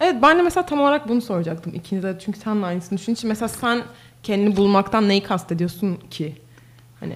[0.00, 2.18] Evet ben de mesela tam olarak bunu soracaktım ikinize de.
[2.18, 3.14] Çünkü sen de aynısını düşün.
[3.14, 3.82] Şimdi mesela sen
[4.22, 6.34] kendini bulmaktan neyi kastediyorsun ki?
[7.00, 7.14] Hani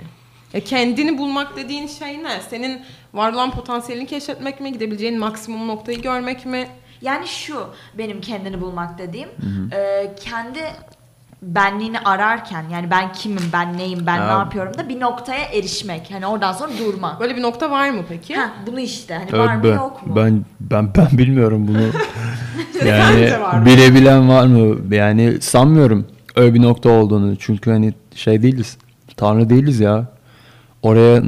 [0.54, 2.40] e, kendini bulmak dediğin şey ne?
[2.50, 2.80] Senin
[3.14, 4.72] var olan potansiyelini keşfetmek mi?
[4.72, 6.68] Gidebileceğin maksimum noktayı görmek mi?
[7.02, 9.28] yani şu benim kendini bulmak dediğim.
[9.72, 10.60] e, kendi
[11.42, 14.38] benliğini ararken yani ben kimim, ben neyim, ben ne Ya.
[14.38, 16.10] yapıyorum da bir noktaya erişmek.
[16.10, 17.20] Hani oradan sonra durmak.
[17.20, 18.34] Böyle bir nokta var mı peki?
[18.34, 20.16] Ha, bunu işte hani Evet, var mı ben, yok mu?
[20.16, 21.82] Ben ben ben bilmiyorum bunu.
[22.88, 23.66] yani Sence var mı?
[23.66, 24.94] bilebilen var mı?
[24.96, 27.36] Yani sanmıyorum öyle bir nokta olduğunu.
[27.36, 28.76] Çünkü hani şey değiliz.
[29.16, 30.06] Tanrı değiliz ya.
[30.82, 31.22] Oraya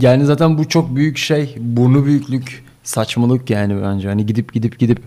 [0.00, 1.56] yani zaten bu çok büyük şey.
[1.60, 4.08] Burnu büyüklük, saçmalık yani bence.
[4.08, 4.98] Hani gidip gidip gidip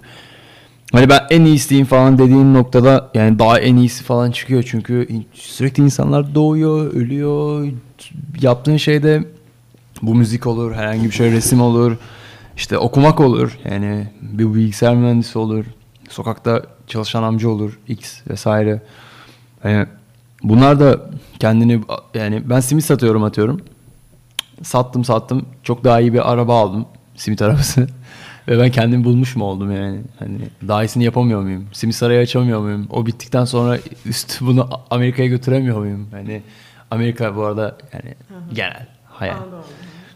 [0.91, 4.63] Hani ben en iyisiyim falan dediğin noktada yani daha en iyisi falan çıkıyor.
[4.67, 7.67] Çünkü sürekli insanlar doğuyor, ölüyor.
[8.41, 9.23] Yaptığın şeyde
[10.01, 11.97] bu müzik olur, herhangi bir şey resim olur.
[12.57, 13.57] işte okumak olur.
[13.71, 15.65] Yani bir bilgisayar mühendisi olur.
[16.09, 17.79] Sokakta çalışan amca olur.
[17.87, 18.81] X vesaire.
[19.63, 19.87] Yani
[20.43, 21.81] bunlar da kendini
[22.13, 23.61] yani ben simit satıyorum atıyorum.
[24.63, 25.45] Sattım sattım.
[25.63, 26.85] Çok daha iyi bir araba aldım.
[27.15, 27.87] Simit arabası.
[28.49, 30.01] Ve ben kendimi bulmuş mu oldum yani?
[30.19, 31.67] Hani daha iyisini yapamıyor muyum?
[31.71, 32.87] Simit sarayı açamıyor muyum?
[32.89, 36.07] O bittikten sonra üst bunu Amerika'ya götüremiyor muyum?
[36.11, 36.41] Hani
[36.91, 38.15] Amerika bu arada yani
[38.53, 39.37] genel hayal.
[39.37, 39.63] Anladım.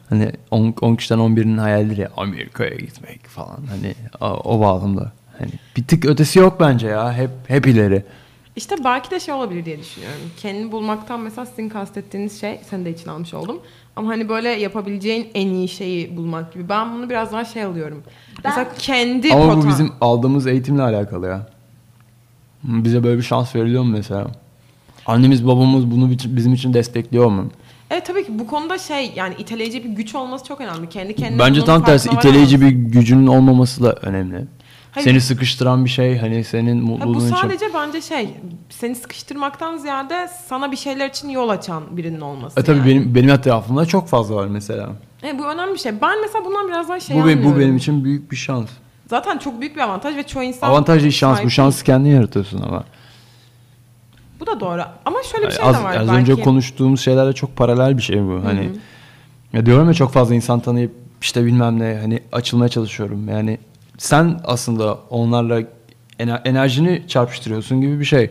[0.09, 3.59] Hani 10, 10 kişiden 11'inin hayalidir ya Amerika'ya gitmek falan.
[3.69, 5.11] Hani o, o bağlamda.
[5.39, 7.13] Hani bir tık ötesi yok bence ya.
[7.13, 8.03] Hep hep ileri.
[8.55, 10.19] İşte belki de şey olabilir diye düşünüyorum.
[10.37, 13.59] Kendini bulmaktan mesela sizin kastettiğiniz şey, sen de için almış oldum.
[13.95, 16.69] Ama hani böyle yapabileceğin en iyi şeyi bulmak gibi.
[16.69, 18.03] Ben bunu biraz daha şey alıyorum.
[18.37, 21.47] Ben- Mesela kendi Ama bu potan- bizim aldığımız eğitimle alakalı ya.
[22.63, 24.27] Bize böyle bir şans veriliyor mu mesela?
[25.05, 27.49] Annemiz babamız bunu bizim için destekliyor mu?
[27.91, 30.89] Evet tabii ki bu konuda şey yani iteleyici bir güç olması çok önemli.
[30.89, 34.45] Kendi kendine Bence tam tersi iteleyici bir gücünün olmaması da önemli.
[34.93, 35.07] Hayır.
[35.07, 37.35] Seni sıkıştıran bir şey hani senin bu mutluluğun için.
[37.35, 38.29] sadece bence şey
[38.69, 42.59] seni sıkıştırmaktan ziyade sana bir şeyler için yol açan birinin olması.
[42.59, 42.89] E tabii yani.
[42.89, 44.89] benim benim etrafımda çok fazla var mesela.
[45.23, 46.01] E, bu önemli bir şey.
[46.01, 47.59] Ben mesela bundan biraz daha şey bu, be- bu anlıyorum.
[47.59, 48.69] benim için büyük bir şans.
[49.07, 51.35] Zaten çok büyük bir avantaj ve çoğu insan Avantaj değil şans.
[51.35, 52.83] sahip Bu şansı kendin yaratıyorsun ama.
[54.39, 54.81] Bu da doğru.
[55.05, 56.31] Ama şöyle bir şey az, de var az belki.
[56.31, 58.41] önce konuştuğumuz şeylerle çok paralel bir şey bu.
[58.43, 58.69] Hani
[59.53, 63.29] ya diyorum ya çok fazla insan tanıyıp işte bilmem ne hani açılmaya çalışıyorum.
[63.29, 63.57] Yani
[63.97, 65.61] sen aslında onlarla
[66.19, 68.29] ener- enerjini çarpıştırıyorsun gibi bir şey.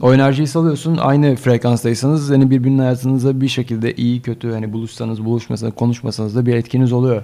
[0.00, 0.96] O enerjiyi salıyorsun.
[0.96, 6.54] Aynı frekanstaysanız hani birbirinin hayatınıza bir şekilde iyi kötü hani buluşsanız buluşmasanız konuşmasanız da bir
[6.54, 7.22] etkiniz oluyor.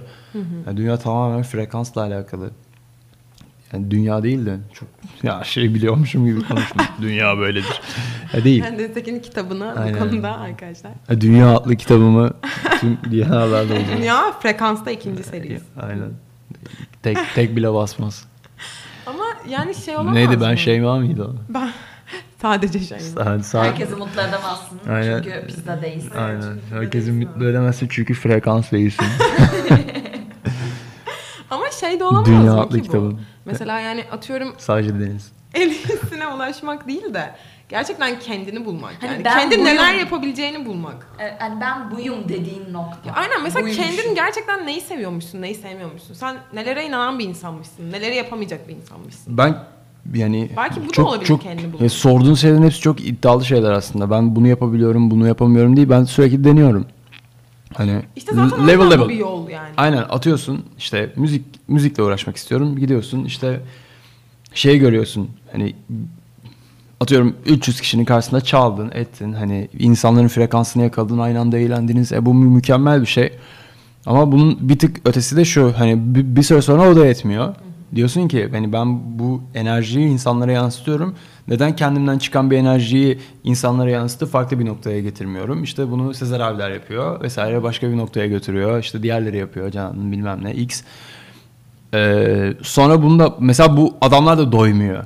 [0.67, 2.49] Yani dünya tamamen frekansla alakalı.
[3.73, 4.89] Yani dünya değil de çok
[5.23, 6.81] ya şey biliyormuşum gibi konuştum.
[7.01, 7.81] dünya böyledir.
[8.33, 8.63] Ya değil.
[8.63, 9.93] Ben Tekin'in kitabını Aynen.
[9.95, 10.91] bu konuda arkadaşlar.
[11.07, 12.31] Ha, Dünya adlı kitabımı
[12.79, 13.97] tüm dünyalarda olacak.
[13.97, 15.63] Dünya frekansta ikinci serisi.
[15.81, 16.09] Aynen.
[17.03, 18.25] Tek tek bile basmaz.
[19.05, 20.57] Ama yani şey olamaz Neydi ben mı?
[20.57, 21.35] Şeyma mıydı o?
[21.53, 21.69] Ben
[22.41, 22.97] sadece şey.
[23.23, 23.63] Hadi sağ.
[23.63, 25.23] Herkesi mutlu edemezsin Aynen.
[25.23, 26.11] çünkü pizza değilsin.
[26.17, 26.57] Aynen.
[26.69, 29.05] Herkesi mutlu edemezsin çünkü frekans değilsin.
[31.51, 32.83] Ama şey de olamaz Dünya mı ki bu?
[32.83, 33.21] kitabım.
[33.45, 35.31] Mesela yani atıyorum Sadece deniz.
[35.53, 37.35] en iyisine ulaşmak değil de
[37.69, 38.93] gerçekten kendini bulmak.
[39.01, 39.65] Hani yani ben kendi buyum.
[39.65, 41.07] neler yapabileceğini bulmak.
[41.19, 43.11] E, Yani ben buyum dediğin nokta.
[43.13, 43.83] Aynen mesela Buymuşum.
[43.83, 46.13] kendin gerçekten neyi seviyormuşsun, neyi sevmiyormuşsun.
[46.13, 49.37] Sen nelere inanan bir insanmışsın, neleri yapamayacak bir insanmışsın.
[49.37, 49.57] Ben
[50.13, 51.81] yani Belki bu da çok, olabilir çok, kendini bulmak.
[51.81, 54.11] ya sorduğun şeylerin hepsi çok iddialı şeyler aslında.
[54.11, 55.89] Ben bunu yapabiliyorum, bunu yapamıyorum değil.
[55.89, 56.85] Ben sürekli deniyorum.
[57.73, 59.09] Hani İşte zaten level level.
[59.09, 59.69] bir yol yani.
[59.77, 62.75] Aynen atıyorsun işte müzik müzikle uğraşmak istiyorum.
[62.77, 63.59] Gidiyorsun işte
[64.53, 65.75] şey görüyorsun hani
[66.99, 72.11] atıyorum 300 kişinin karşısında çaldın ettin hani insanların frekansını yakaladın aynı anda eğlendiniz.
[72.11, 73.33] E bu mü- mükemmel bir şey.
[74.05, 77.55] Ama bunun bir tık ötesi de şu hani bir, bir süre sonra o da yetmiyor.
[77.95, 81.15] Diyorsun ki hani ben bu enerjiyi insanlara yansıtıyorum.
[81.47, 85.63] Neden kendimden çıkan bir enerjiyi insanlara yansıtıp farklı bir noktaya getirmiyorum?
[85.63, 88.79] İşte bunu Sezer abiler yapıyor vesaire başka bir noktaya götürüyor.
[88.79, 90.83] İşte diğerleri yapıyor Can bilmem ne X.
[91.93, 95.05] Ee, sonra bunda mesela bu adamlar da doymuyor.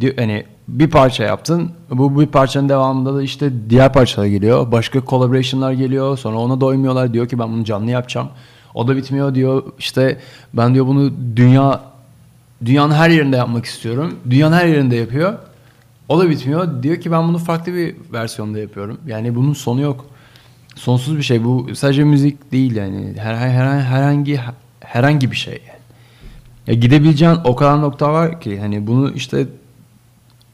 [0.00, 1.70] Diyor, hani bir parça yaptın.
[1.90, 4.72] Bu bir parçanın devamında da işte diğer parçalar geliyor.
[4.72, 6.18] Başka collaboration'lar geliyor.
[6.18, 7.12] Sonra ona doymuyorlar.
[7.12, 8.28] Diyor ki ben bunu canlı yapacağım.
[8.74, 9.62] O da bitmiyor diyor.
[9.78, 10.18] İşte
[10.54, 11.80] ben diyor bunu dünya
[12.64, 14.14] dünyanın her yerinde yapmak istiyorum.
[14.30, 15.38] Dünyanın her yerinde yapıyor.
[16.08, 16.82] O da bitmiyor.
[16.82, 18.98] Diyor ki ben bunu farklı bir versiyonda yapıyorum.
[19.06, 20.06] Yani bunun sonu yok.
[20.74, 21.44] Sonsuz bir şey.
[21.44, 23.14] Bu sadece müzik değil yani.
[23.18, 24.40] Her, her, her- herhangi
[24.80, 25.80] herhangi bir şey yani.
[26.66, 29.46] Ya gidebileceğin o kadar nokta var ki hani bunu işte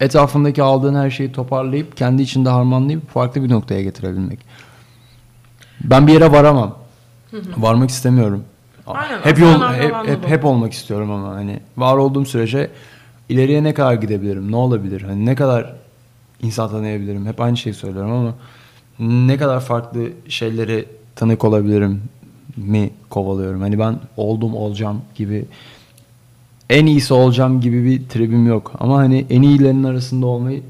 [0.03, 4.39] etrafındaki aldığın her şeyi toparlayıp kendi içinde harmanlayıp farklı bir noktaya getirebilmek.
[5.85, 6.79] Ben bir yere varamam.
[7.57, 8.45] Varmak istemiyorum.
[8.87, 12.71] Aynen, hep yol hep, hep, hep olmak istiyorum ama hani var olduğum sürece
[13.29, 14.53] ileriye ne kadar gidebilirim?
[14.53, 15.03] Ne olabilir?
[15.03, 15.73] Hani ne kadar
[16.43, 17.27] insan tanıyabilirim?
[17.27, 18.35] Hep aynı şeyi söylüyorum ama
[19.27, 20.85] ne kadar farklı şeyleri
[21.17, 22.03] tanık olabilirim
[22.57, 23.61] mi kovalıyorum.
[23.61, 25.45] Hani ben oldum olacağım gibi
[26.73, 28.73] en iyisi olacağım gibi bir tribim yok.
[28.81, 30.63] Ama hani en iyilerin arasında olmayı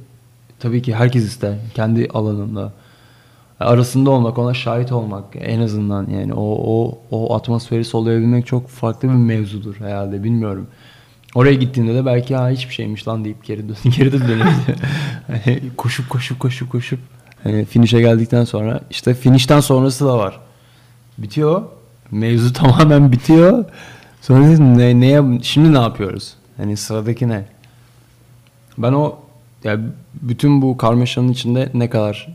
[0.62, 2.72] Tabii ki herkes ister kendi alanında.
[3.60, 9.08] Arasında olmak, ona şahit olmak en azından yani o o o atmosferi soluyabilmek çok farklı
[9.08, 10.66] bir mevzudur herhalde bilmiyorum.
[11.34, 14.76] Oraya gittiğinde de belki ha hiçbir şeymiş lan deyip geri dön geri de dönebilir.
[15.26, 17.00] Hani koşup koşup koşup koşup
[17.42, 20.40] hani finish'e geldikten sonra işte finish'ten sonrası da var.
[21.18, 21.62] Bitiyor.
[22.10, 23.64] Mevzu tamamen bitiyor.
[24.22, 26.34] Sonra dedim, ne, neye, şimdi ne yapıyoruz?
[26.56, 27.44] Hani sıradaki ne?
[28.78, 29.18] Ben o
[29.64, 29.80] ya
[30.14, 32.28] bütün bu karmaşanın içinde ne kadar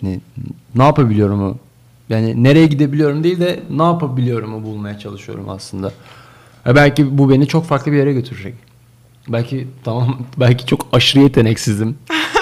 [0.00, 0.20] hani,
[0.74, 1.56] ne yapabiliyorum o?
[2.08, 5.92] Yani nereye gidebiliyorum değil de ne yapabiliyorum o bulmaya çalışıyorum aslında.
[6.66, 8.54] Ya belki bu beni çok farklı bir yere götürecek.
[9.28, 11.98] Belki tamam belki çok aşırı yeteneksizim.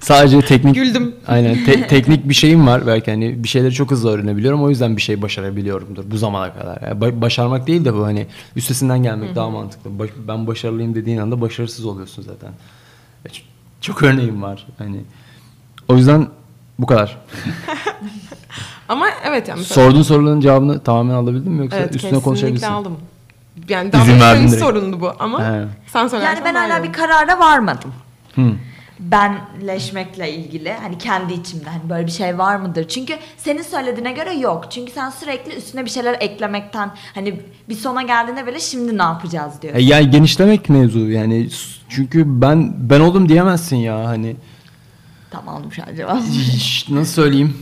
[0.00, 1.14] Sadece teknik Güldüm.
[1.28, 4.96] Aynen te- teknik bir şeyim var belki hani bir şeyleri çok hızlı öğrenebiliyorum o yüzden
[4.96, 6.78] bir şey başarabiliyorumdur bu zamana kadar.
[6.82, 9.98] Yani ba- başarmak değil de bu hani üstesinden gelmek daha mantıklı.
[9.98, 12.52] Baş- ben başarılıyım dediğin anda başarısız oluyorsun zaten.
[13.24, 13.42] E, ç-
[13.80, 15.00] Çok örneğim var hani.
[15.88, 16.26] O yüzden
[16.78, 17.18] bu kadar.
[18.88, 22.66] Ama evet yani mesela, Sorduğun soruların cevabını tamamen alabildin mi yoksa evet, üstüne konuşabilirsin?
[22.66, 22.96] aldım.
[23.68, 24.62] Yani daha İzin senin direkt.
[24.62, 25.64] sorundu bu ama He.
[25.86, 27.92] sen söylersen Yani ben hala bir karara varmadım.
[28.34, 28.42] Hı.
[29.00, 32.88] Benleşmekle ilgili hani kendi içimde hani böyle bir şey var mıdır?
[32.88, 34.70] Çünkü senin söylediğine göre yok.
[34.70, 39.62] Çünkü sen sürekli üstüne bir şeyler eklemekten hani bir sona geldiğinde böyle şimdi ne yapacağız
[39.62, 39.74] diyor.
[39.74, 41.48] E, yani genişlemek mevzu yani
[41.88, 44.36] çünkü ben ben oldum diyemezsin ya hani
[45.88, 46.22] an cevap.
[46.58, 47.54] Şş, nasıl söyleyeyim?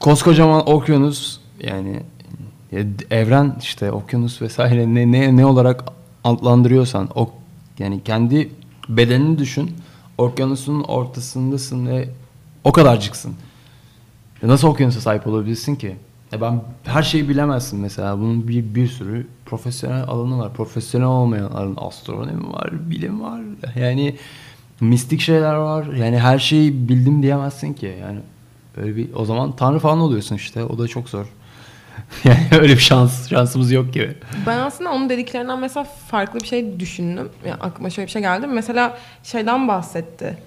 [0.00, 2.00] Koskocaman okyanus yani
[2.72, 5.84] ya d- evren işte okyanus vesaire ne ne ne olarak
[6.24, 7.30] adlandırıyorsan o
[7.78, 8.50] yani kendi
[8.88, 9.70] bedenini düşün.
[10.18, 12.08] Okyanusun ortasındasın ve
[12.64, 13.34] o kadarcıksın.
[14.42, 15.96] Ya nasıl okyanusa sahip olabilirsin ki?
[16.32, 18.18] Ya ben her şeyi bilemezsin mesela.
[18.18, 20.52] Bunun bir bir sürü profesyonel alanı var.
[20.54, 23.40] Profesyonel olmayan alan astronomi var, bilim var.
[23.76, 24.16] Yani
[24.80, 25.86] mistik şeyler var.
[25.86, 27.96] Yani her şeyi bildim diyemezsin ki.
[28.00, 28.18] Yani
[28.76, 30.64] öyle bir o zaman tanrı falan oluyorsun işte.
[30.64, 31.26] O da çok zor.
[32.24, 34.14] yani öyle bir şans şansımız yok gibi.
[34.46, 37.28] Ben aslında onun dediklerinden mesela farklı bir şey düşündüm.
[37.46, 38.46] Yani aklıma şöyle bir şey geldi.
[38.46, 40.38] Mesela şeyden bahsetti.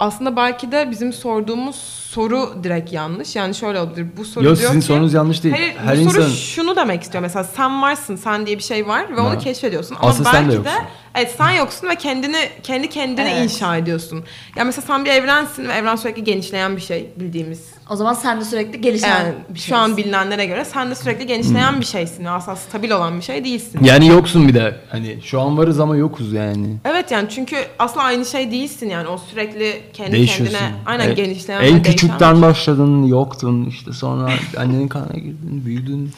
[0.00, 1.76] Aslında belki de bizim sorduğumuz
[2.10, 3.36] soru direkt yanlış.
[3.36, 4.06] Yani şöyle olabilir.
[4.16, 5.54] Bu soru Yok diyor sizin ki, sorunuz yanlış değil.
[5.54, 7.22] Hayır, Her bu soru insan şunu demek istiyor.
[7.22, 9.26] Mesela sen varsın, sen diye bir şey var ve Ha.
[9.26, 9.96] onu keşfediyorsun.
[10.00, 10.86] Ama Aslında sen de belki de, yoksun.
[11.14, 13.44] evet sen yoksun ve kendini kendi kendine Evet.
[13.44, 14.24] inşa ediyorsun.
[14.56, 17.75] Yani mesela sen bir evrensin ve evren sürekli genişleyen bir şey bildiğimiz.
[17.90, 19.96] O zaman sen de sürekli gelişen Yani bir şu an şeysin.
[20.04, 22.24] bilinenlere göre sen de sürekli genişleyen bir şeysin.
[22.24, 23.80] Aslında stabil olan bir şey değilsin.
[23.84, 24.76] yani yoksun bir de.
[24.90, 26.76] Hani şu an varız ama yokuz yani.
[26.84, 30.58] Evet yani çünkü asla aynı şey değilsin yani o sürekli kendi Değişiyorsun.
[30.58, 32.42] kendine aynen E, genişleyen En küçükten şey.
[32.42, 33.64] başladın, yoktun.
[33.66, 36.12] işte sonra annenin karnına girdin, büyüdün.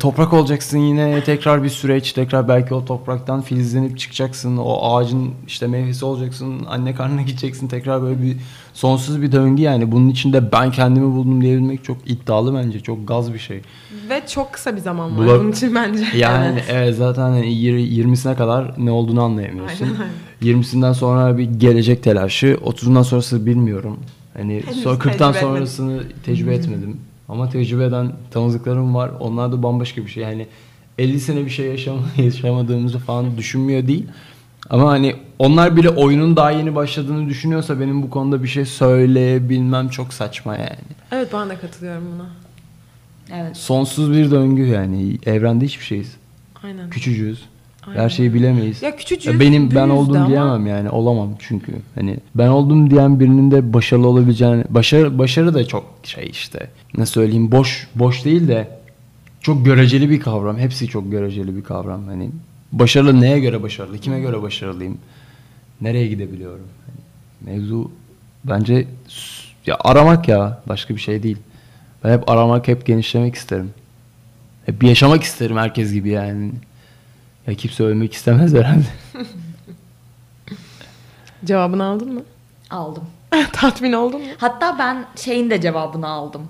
[0.00, 2.12] Toprak olacaksın yine tekrar bir süreç.
[2.12, 4.56] Tekrar belki o topraktan filizlenip çıkacaksın.
[4.56, 6.54] O ağacın işte meyvesi olacaksın.
[6.68, 7.68] Anne karnına gideceksin.
[7.68, 8.36] Tekrar böyle bir
[8.74, 9.92] sonsuz bir döngü yani.
[9.92, 12.80] Bunun içinde ben kendimi buldum diyebilmek çok iddialı bence.
[12.80, 13.60] Çok gaz bir şey.
[14.08, 16.04] Ve çok kısa bir zaman var Bula- bunun için bence.
[16.16, 19.86] Yani evet, zaten hani yir- 20'sine kadar ne olduğunu anlayamıyorsun.
[20.42, 23.96] Aynen 20'sinden sonra bir gelecek telaşı, 30'undan sonrası bilmiyorum.
[24.36, 25.40] Hani Henüz sonra 40'tan tecrübe etmedim.
[25.48, 26.96] sonrasını tecrübe etmedim.
[27.28, 29.10] Ama tecrübe eden tanıdıklarım var.
[29.20, 30.22] Onlar da bambaşka bir şey.
[30.22, 30.46] Yani
[30.98, 34.06] 50 sene bir şey yaşam yaşamadığımızı falan düşünmüyor değil.
[34.70, 39.88] Ama hani onlar bile oyunun daha yeni başladığını düşünüyorsa benim bu konuda bir şey söyleyebilmem
[39.88, 40.76] çok saçma yani.
[41.12, 42.26] Evet ben de katılıyorum buna.
[43.40, 43.56] Evet.
[43.56, 45.18] Sonsuz bir döngü yani.
[45.26, 46.16] Evrende hiçbir şeyiz.
[46.62, 46.90] Aynen.
[46.90, 47.44] Küçücüğüz.
[47.86, 48.00] Aynen.
[48.00, 48.82] Her şeyi bilemeyiz.
[48.82, 51.72] Ya küçücük Ya benim ben oldum ama- diyemem yani olamam çünkü.
[51.94, 57.06] Hani ben oldum diyen birinin de başarılı olabileceğini başarı başarı da çok şey işte ne
[57.06, 58.68] söyleyeyim boş boş değil de
[59.40, 60.58] çok göreceli bir kavram.
[60.58, 62.06] Hepsi çok göreceli bir kavram.
[62.06, 62.30] Hani
[62.72, 64.98] başarılı neye göre başarılı kime göre başarılıyım
[65.80, 66.66] nereye gidebiliyorum?
[66.86, 67.90] Hani mevzu
[68.44, 68.86] bence
[69.66, 71.38] ya aramak ya başka bir şey değil.
[72.04, 73.70] Ben hep aramak hep genişlemek isterim.
[74.66, 76.50] Hep yaşamak isterim herkes gibi yani
[77.46, 78.84] ya kimse ölmek istemez herhalde
[81.44, 82.22] Cevabını aldın mı?
[82.70, 83.04] Aldım.
[83.52, 84.26] Tatmin oldun mu?
[84.38, 86.42] Hatta ben şeyin de cevabını aldım.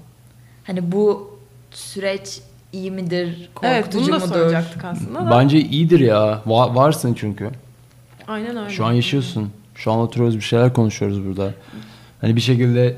[0.64, 1.30] Hani bu
[1.70, 2.40] süreç
[2.72, 4.34] iyi midir, Evet korkutucu bunu da mudur?
[4.38, 5.30] soracaktık aslında da.
[5.30, 6.42] Bence iyidir ya.
[6.46, 7.50] Va- varsın çünkü.
[8.28, 8.70] Aynen öyle.
[8.70, 9.50] Şu an yaşıyorsun.
[9.74, 11.54] Şu an oturuyoruz bir şeyler konuşuyoruz burada.
[12.20, 12.96] Hani bir şekilde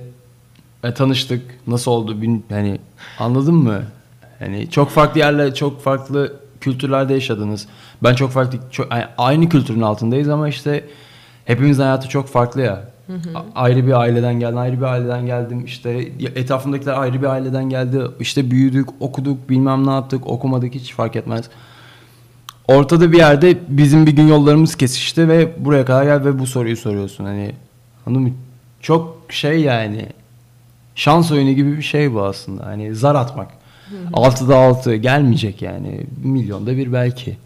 [0.85, 1.43] e, tanıştık.
[1.67, 2.23] Nasıl oldu?
[2.23, 2.79] Bin, hani
[3.19, 3.83] anladın mı?
[4.39, 7.67] Hani çok farklı yerler, çok farklı kültürlerde yaşadınız.
[8.03, 10.85] Ben çok farklı, çok, yani aynı kültürün altındayız ama işte
[11.45, 12.85] hepimizin hayatı çok farklı ya.
[13.35, 15.65] A- ayrı bir aileden geldim, ayrı bir aileden geldim.
[15.65, 15.91] İşte
[16.37, 18.01] etrafımdakiler ayrı bir aileden geldi.
[18.21, 21.45] İşte büyüdük, okuduk, bilmem ne yaptık, okumadık hiç fark etmez.
[22.69, 26.77] Ortada bir yerde bizim bir gün yollarımız kesişti ve buraya kadar gel ve bu soruyu
[26.77, 27.25] soruyorsun.
[27.25, 27.53] Hani
[28.09, 28.31] Anladın mı?
[28.81, 30.07] Çok şey yani
[30.95, 32.67] şans oyunu gibi bir şey bu aslında.
[32.67, 33.49] Hani zar atmak.
[34.13, 36.01] 6'da 6 gelmeyecek yani.
[36.25, 37.37] Milyonda bir belki.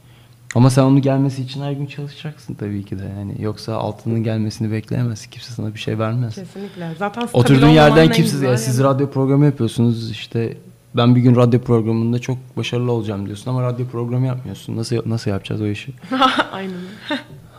[0.55, 3.05] Ama sen onun gelmesi için her gün çalışacaksın tabii ki de.
[3.19, 5.31] Yani yoksa altının gelmesini bekleyemezsin.
[5.31, 6.35] Kimse sana bir şey vermez.
[6.35, 6.95] Kesinlikle.
[6.99, 10.57] Zaten Oturduğun yerden en kimse ya siz radyo programı yapıyorsunuz işte
[10.97, 14.77] ben bir gün radyo programında çok başarılı olacağım diyorsun ama radyo programı yapmıyorsun.
[14.77, 15.93] Nasıl nasıl yapacağız o işi?
[16.53, 16.75] Aynen.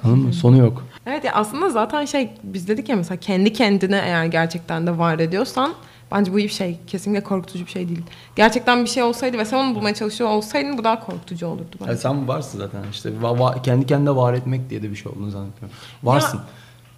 [0.04, 0.34] Anladın mı?
[0.34, 0.84] Sonu yok.
[1.06, 5.20] Evet ya aslında zaten şey biz dedik ya mesela kendi kendine eğer gerçekten de var
[5.20, 5.74] ediyorsan
[6.14, 6.80] bence bu iyi bir şey.
[6.88, 8.02] Kesinlikle korkutucu bir şey değil.
[8.36, 11.92] Gerçekten bir şey olsaydı ve sen onu bulmaya çalışıyor olsaydın bu daha korkutucu olurdu bence.
[11.92, 15.12] Yani sen varsın zaten işte va- va- kendi kendine var etmek diye de bir şey
[15.12, 15.78] olduğunu zannetmiyorum.
[16.04, 16.40] Varsın.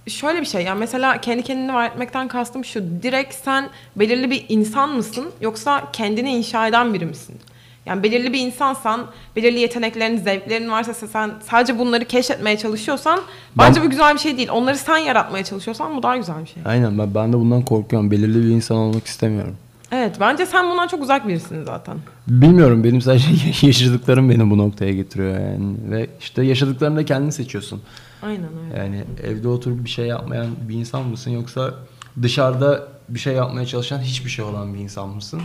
[0.07, 2.83] Şöyle bir şey yani mesela kendi kendini var etmekten kastım şu.
[3.03, 7.35] Direkt sen belirli bir insan mısın yoksa kendini inşa eden biri misin?
[7.85, 13.19] Yani belirli bir insansan, belirli yeteneklerin, zevklerin varsa sen sadece bunları keşfetmeye çalışıyorsan
[13.57, 14.49] bence bu güzel bir şey değil.
[14.51, 16.63] Onları sen yaratmaya çalışıyorsan bu daha güzel bir şey.
[16.65, 18.11] Aynen ben, ben de bundan korkuyorum.
[18.11, 19.55] Belirli bir insan olmak istemiyorum.
[19.91, 21.97] Evet bence sen bundan çok uzak birisin zaten.
[22.27, 23.27] Bilmiyorum benim sadece
[23.67, 25.75] yaşadıklarım beni bu noktaya getiriyor yani.
[25.89, 27.81] Ve işte yaşadıklarını da kendin seçiyorsun.
[28.21, 28.79] Aynen öyle.
[28.79, 31.73] Yani evde oturup bir şey yapmayan bir insan mısın yoksa
[32.21, 35.41] dışarıda bir şey yapmaya çalışan hiçbir şey olan bir insan mısın?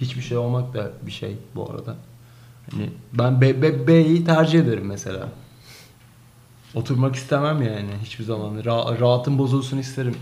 [0.00, 1.96] Hiçbir şey olmak da bir şey bu arada.
[2.70, 5.28] Hani ben B, B, B'yi tercih ederim mesela.
[6.74, 8.58] Oturmak istemem yani hiçbir zaman.
[8.60, 10.14] Ra- rahatım bozulsun isterim.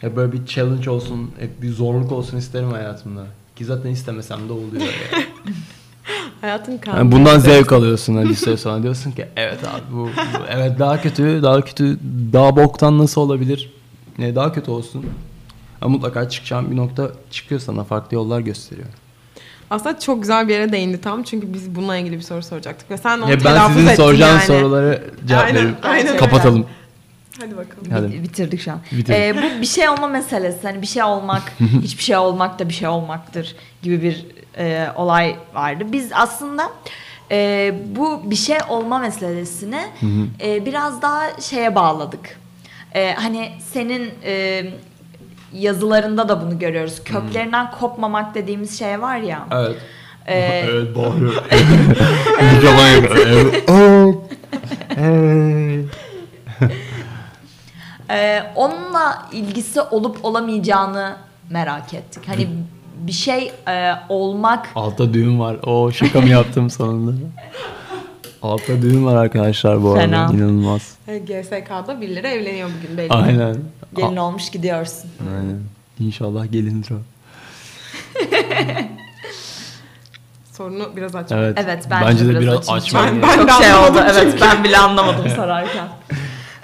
[0.00, 3.26] Hep böyle bir challenge olsun, hep bir zorluk olsun isterim hayatımda.
[3.56, 5.24] Ki zaten istemesem de oluyor yani.
[6.40, 6.98] Hayatın kanunu.
[7.00, 11.02] Yani bundan zevk alıyorsun hani süre sonra diyorsun ki evet abi bu, bu- evet daha
[11.02, 11.98] kötü daha kötü
[12.32, 13.72] daha boktan nasıl olabilir
[14.18, 15.06] ne daha kötü olsun
[15.88, 18.88] mutlaka çıkacağın bir nokta çıkıyor sana farklı yollar gösteriyor.
[19.70, 22.96] Aslında çok güzel bir yere değindi tam çünkü biz bununla ilgili bir soru soracaktık ve
[22.98, 24.60] sen onu Ya ben telaffuz sizin ettin soracağınız yani.
[24.60, 26.16] soruları cevap Aynen, verip aynen.
[26.16, 26.66] kapatalım.
[27.40, 27.84] Hadi bakalım.
[27.92, 28.12] Hadi.
[28.12, 28.78] Bi- Bitirdik şu an.
[28.92, 29.10] Bitirdik.
[29.10, 30.58] Ee, bu bir şey olma meselesi.
[30.62, 31.42] Hani bir şey olmak,
[31.82, 34.26] hiçbir şey olmak da bir şey olmaktır gibi bir
[34.58, 35.84] e, olay vardı.
[35.92, 36.70] Biz aslında
[37.30, 39.80] e, bu bir şey olma meselesini
[40.42, 42.38] e, biraz daha şeye bağladık.
[42.94, 44.64] E, hani senin e,
[45.52, 47.04] yazılarında da bunu görüyoruz.
[47.04, 49.46] Köklerinden kopmamak dediğimiz şey var ya.
[49.50, 49.76] Evet.
[50.26, 50.34] Ee,
[50.70, 51.34] evet bağırıyor.
[54.96, 55.86] Evet.
[58.10, 61.16] Ee, onunla ilgisi olup olamayacağını
[61.50, 62.28] merak ettik.
[62.28, 62.48] Hani
[62.96, 65.56] bir şey e, olmak Altta düğün var.
[65.66, 67.12] O şaka mı yaptım sonunda?
[68.42, 70.22] Altta düğün var arkadaşlar bu Fena.
[70.22, 70.32] arada.
[70.36, 70.94] İnanılmaz.
[71.08, 73.12] Evet, GSK'da birileri evleniyor bugün belli.
[73.12, 73.56] Aynen.
[73.96, 75.10] gelin olmuş gidiyorsun.
[75.36, 75.60] Aynen.
[76.00, 76.98] İnşallah gelindir o.
[80.52, 81.38] Sorunu biraz açmak.
[81.40, 81.58] Evet.
[81.64, 82.94] Evet bence, Bence de biraz, biraz açmış.
[82.94, 83.80] açmak Ben- ben Çok şey oldu.
[83.80, 85.88] anlamadım Evet ben bile anlamadım sararken.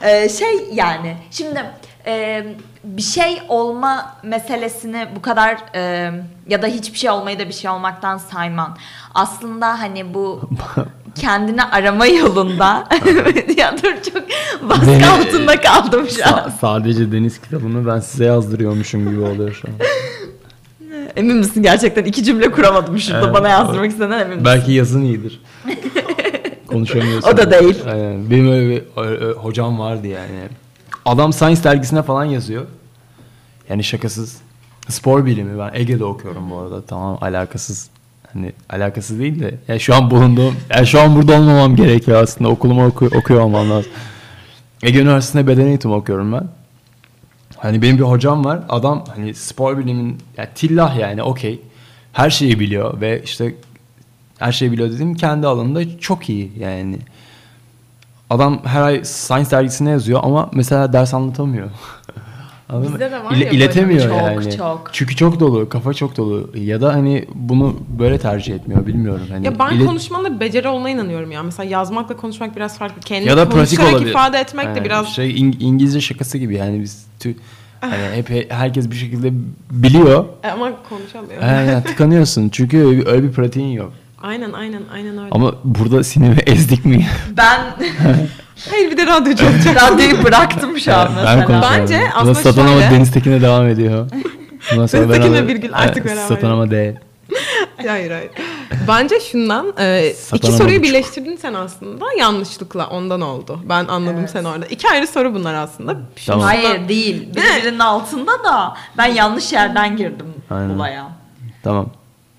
[0.02, 1.62] Ee, şey yani şimdi
[2.06, 2.44] e,
[2.86, 6.10] bir şey olma meselesini bu kadar e,
[6.48, 8.76] ya da hiçbir şey olmayı da bir şey olmaktan sayman.
[9.14, 10.40] Aslında hani bu
[11.14, 12.88] kendini arama yolunda
[13.56, 14.22] ya dur çok
[14.70, 16.30] baskı Beni- altında kaldım şu an.
[16.30, 19.74] Sa- sadece deniz kitabını ben size yazdırıyormuşum gibi oluyor şu an.
[21.16, 24.44] Emin misin gerçekten iki cümle kuramadım şurada Evet, bana yazdırmak istenen emin misin?
[24.44, 25.40] Belki yazın iyidir.
[26.66, 27.30] Konuşamıyorsun.
[27.30, 27.82] O da değil.
[27.90, 28.30] Aynen.
[28.30, 28.82] Benim öyle bir
[29.32, 30.48] hocam vardı yani.
[31.06, 32.66] Adam Science dergisine falan yazıyor.
[33.68, 34.38] Yani şakasız.
[34.88, 36.82] Spor bilimi ben Ege'de okuyorum bu arada.
[36.82, 37.88] Tamam alakasız.
[38.32, 39.54] Hani alakasız değil de.
[39.68, 42.50] Ya şu an bulunduğum, ya şu an burada olmamam gerekiyor aslında.
[42.50, 43.92] Okulumu oku, okuyor olmam lazım.
[44.82, 46.48] Ege Üniversitesi'nde beden eğitimi okuyorum ben.
[47.56, 48.60] Hani benim bir hocam var.
[48.68, 51.60] Adam hani spor bilimin yani tillah yani okey.
[52.12, 53.54] Her şeyi biliyor ve işte
[54.38, 56.98] her şeyi biliyor dediğim kendi alanında çok iyi yani.
[58.30, 61.70] Adam her ay Science dergisine yazıyor ama mesela ders anlatamıyor.
[62.68, 64.08] Anladın Bizde de var İle- ya iletemiyor.
[64.08, 64.56] Çok, yani.
[64.56, 64.90] çok.
[64.92, 69.46] Çünkü çok dolu, kafa çok dolu ya da hani bunu böyle tercih etmiyor bilmiyorum hani.
[69.46, 71.42] Ya ben ile- konuşmanın beceri olduğuna inanıyorum ya.
[71.42, 73.00] Mesela yazmakla konuşmak biraz farklı.
[73.00, 74.10] Kendini ya da pratik olabilir.
[74.10, 77.34] ifade etmek de Yani biraz şey İng- İngilizce şakası gibi yani biz tü,
[77.80, 79.32] hani hep herkes bir şekilde
[79.70, 80.24] biliyor.
[80.44, 81.42] E, ama konuşamıyor.
[81.42, 83.92] Aynen tıkanıyorsun çünkü öyle bir pratiğin yok.
[84.26, 85.28] Aynen aynen aynen öyle.
[85.30, 87.06] Ama burada sinemi ezdik mi?
[87.36, 87.60] Ben
[88.70, 89.76] Hayır bir de radyocu olacak.
[89.82, 91.44] radyoyu bıraktım şu an ben mesela.
[91.46, 91.80] konuşuyorum.
[91.80, 94.10] Bence aslında Satan ama şöyle- Deniz Tekin'e devam ediyor.
[94.72, 95.48] Deniz ben Tekin'le.
[95.48, 96.26] Birgül artık beraber.
[96.26, 96.92] Satan ama değil.
[97.86, 98.30] hayır hayır.
[98.88, 100.84] Bence şundan e, iki ama soruyu buçuk.
[100.84, 103.60] birleştirdin sen aslında yanlışlıkla ondan oldu.
[103.68, 104.30] Ben anladım Evet.
[104.30, 104.66] sen orada.
[104.66, 105.96] İki ayrı soru bunlar aslında.
[106.26, 106.44] Tamam.
[106.44, 107.28] Hayır değil.
[107.30, 110.68] Birbirinin altında da ben yanlış yerden girdim Aynen.
[110.68, 111.08] olaya.
[111.62, 111.86] Tamam.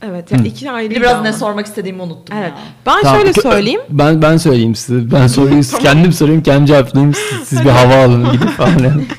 [0.02, 0.89] Evet ya iki ayrı.
[0.95, 2.50] Biraz ne sormak istediğimi unuttum Evet.
[2.52, 2.58] ya.
[2.86, 3.82] Ben Tamam, şöyle söyleyeyim.
[3.89, 5.12] Ben ben söyleyeyim size.
[5.12, 7.14] Ben soruyu kendim sorayım, kendim cevaplayayım.
[7.14, 9.02] Siz, siz bir hava alın gidip falan.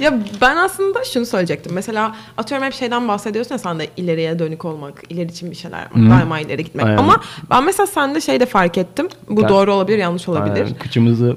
[0.00, 1.72] Ya ben aslında şunu söyleyecektim.
[1.74, 5.78] Mesela atıyorum hep şeyden bahsediyorsun ya sen de ileriye dönük olmak, ileri için bir şeyler
[5.80, 6.86] yapmak, daima ileri gitmek.
[6.86, 6.96] Aynen.
[6.98, 9.08] Ama ben mesela sende şey de fark ettim.
[9.28, 10.64] Bu Ben- doğru olabilir, yanlış olabilir.
[10.64, 10.74] Aynen.
[10.78, 11.36] Kıçımızı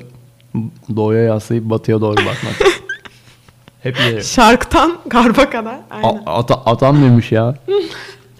[0.96, 2.56] doğuya yaslayıp batıya doğru bakmak.
[3.84, 4.24] Hep ileri.
[4.24, 5.76] Şarktan garba kadar.
[5.92, 6.22] Aynen.
[6.26, 7.56] A- ata- atam demiş ya.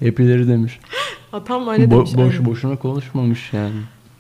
[0.04, 0.80] Hep ileri demiş.
[1.34, 2.12] Atam öyle Bo- demiş.
[2.16, 2.46] boş aynen.
[2.46, 3.76] boşuna konuşmamış yani.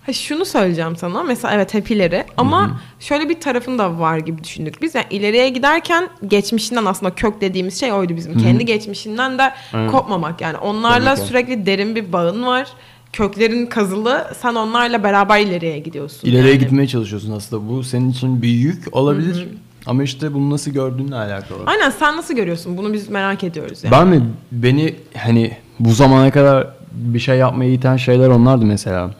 [0.05, 1.23] Ha, şunu söyleyeceğim sana.
[1.23, 4.95] Mesela evet hep ileri ama şöyle bir tarafın da var gibi düşündük biz.
[4.95, 8.37] Yani ileriye giderken geçmişinden aslında kök dediğimiz şey oydu bizim.
[8.37, 9.91] Kendi geçmişinden de Evet.
[9.91, 10.41] kopmamak.
[10.41, 12.67] Yani onlarla Tabii sürekli derin bir bağın var.
[13.13, 14.27] Köklerin kazılı.
[14.41, 16.27] Sen onlarla beraber ileriye gidiyorsun.
[16.27, 16.59] İleriye yani.
[16.59, 17.69] gitmeye çalışıyorsun aslında.
[17.69, 19.47] Bu senin için bir yük olabilir.
[19.85, 21.59] Ama işte bunu nasıl gördüğünle alakalı.
[21.65, 22.77] Aynen sen nasıl görüyorsun?
[22.77, 23.91] Bunu biz merak ediyoruz yani.
[23.91, 24.21] Ben mi
[24.51, 29.11] beni hani bu zamana kadar bir şey yapmaya iten şeyler onlardı mesela.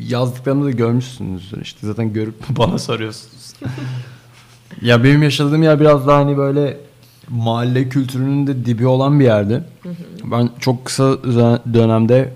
[0.00, 3.54] Yazdıklarımı da görmüşsünüzdür işte zaten görüp bana soruyorsunuz.
[4.82, 6.76] ya benim yaşadığım yer biraz daha hani böyle
[7.28, 9.64] mahalle kültürünün de dibi olan bir yerdi.
[10.24, 12.32] Ben çok kısa dö- dönemde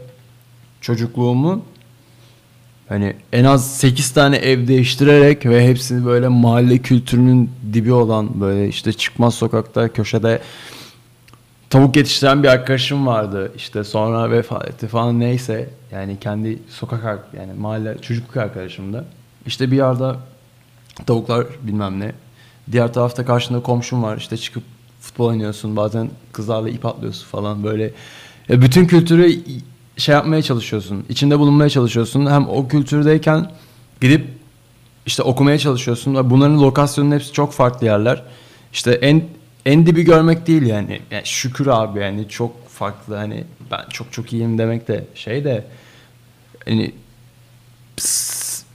[0.80, 1.62] çocukluğumu
[2.88, 8.68] hani en az 8 tane ev değiştirerek ve hepsini böyle mahalle kültürünün dibi olan böyle
[8.68, 10.40] işte çıkmaz sokakta köşede
[11.70, 13.52] tavuk yetiştiren bir arkadaşım vardı.
[13.56, 15.70] İşte sonra vefat etti falan neyse.
[15.92, 19.04] Yani kendi sokak yani mahalle çocukluk arkadaşımdı.
[19.46, 20.12] İşte bir yerde
[21.06, 22.12] tavuklar bilmem ne.
[22.72, 24.16] Diğer tarafta karşında komşum var.
[24.16, 24.62] İşte çıkıp
[25.00, 25.76] futbol oynuyorsun.
[25.76, 27.92] Bazen kızlarla ip atlıyorsun falan böyle.
[28.50, 29.40] E, bütün kültürü
[29.96, 31.04] şey yapmaya çalışıyorsun.
[31.08, 32.26] içinde bulunmaya çalışıyorsun.
[32.26, 33.52] Hem o kültürdeyken
[34.00, 34.28] gidip
[35.06, 36.30] işte okumaya çalışıyorsun.
[36.30, 38.22] Bunların lokasyonunun hepsi çok farklı yerler.
[38.72, 39.24] İşte en
[39.66, 41.00] en dibi görmek değil yani.
[41.10, 45.64] yani şükür abi yani çok farklı hani ben çok çok iyiyim demek de şey de
[46.64, 46.92] hani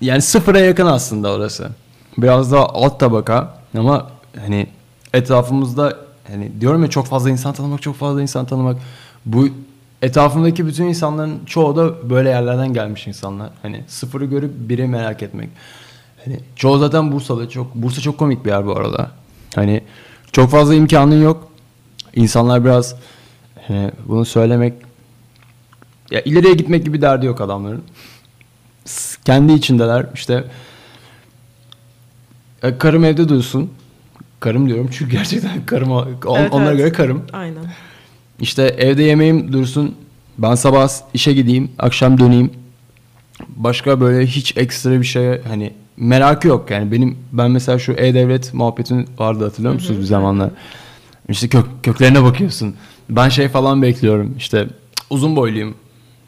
[0.02, 1.70] yani sıfıra yakın aslında orası.
[2.18, 4.68] Biraz daha alt tabaka ama hani
[5.14, 8.78] etrafımızda hani diyorum ya çok fazla insan tanımak, çok fazla insan tanımak.
[9.26, 9.50] Bu
[10.02, 13.50] etrafımdaki bütün insanların çoğu da böyle yerlerden gelmiş insanlar.
[13.62, 15.50] Hani sıfırı görüp biri merak etmek.
[16.26, 19.12] Hani çoğu zaten Bursa'da çok Bursa çok komik bir yer bu arada.
[19.56, 19.84] Hani
[20.32, 21.52] çok fazla imkanın yok.
[22.16, 22.96] İnsanlar biraz
[23.68, 24.74] hani bunu söylemek
[26.12, 27.84] ya ileriye gitmek gibi derdi yok adamların.
[29.26, 30.44] Kendi içindeler işte
[32.64, 33.72] e, karım evde dursun.
[34.40, 36.08] Karım diyorum çünkü gerçekten karım on-
[36.38, 36.78] Evet, onlara evet.
[36.78, 37.26] göre karım.
[37.34, 37.64] Aynen.
[38.40, 39.96] İşte evde yemeğim dursun.
[40.38, 42.52] Ben sabah işe gideyim, akşam döneyim.
[43.48, 48.54] Başka böyle hiç ekstra bir şey hani merakı yok yani benim ben mesela şu e-devlet
[48.54, 50.50] muhabbetin vardı hatırlıyor musunuz bir zamanlar?
[51.30, 52.76] İşte kök, köklerine bakıyorsun.
[53.10, 54.68] Ben şey falan bekliyorum işte
[55.10, 55.76] uzun boyluyum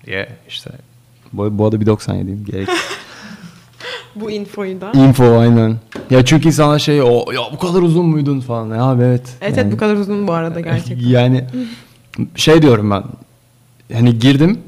[0.06, 0.72] diye işte
[1.34, 2.70] bu, bu arada 1.97'yim gerek.
[4.16, 4.92] Bu infoyu da.
[4.92, 5.78] Info aynen.
[6.10, 8.76] Ya çünkü insanlar şey o ya bu kadar uzun muydun falan.
[8.76, 9.38] Ya abi evet.
[9.42, 11.08] Evet Yani- evet bu kadar uzun bu arada gerçekten.
[11.10, 11.46] Yani
[12.36, 13.04] şey diyorum ben.
[13.94, 14.60] Hani girdim.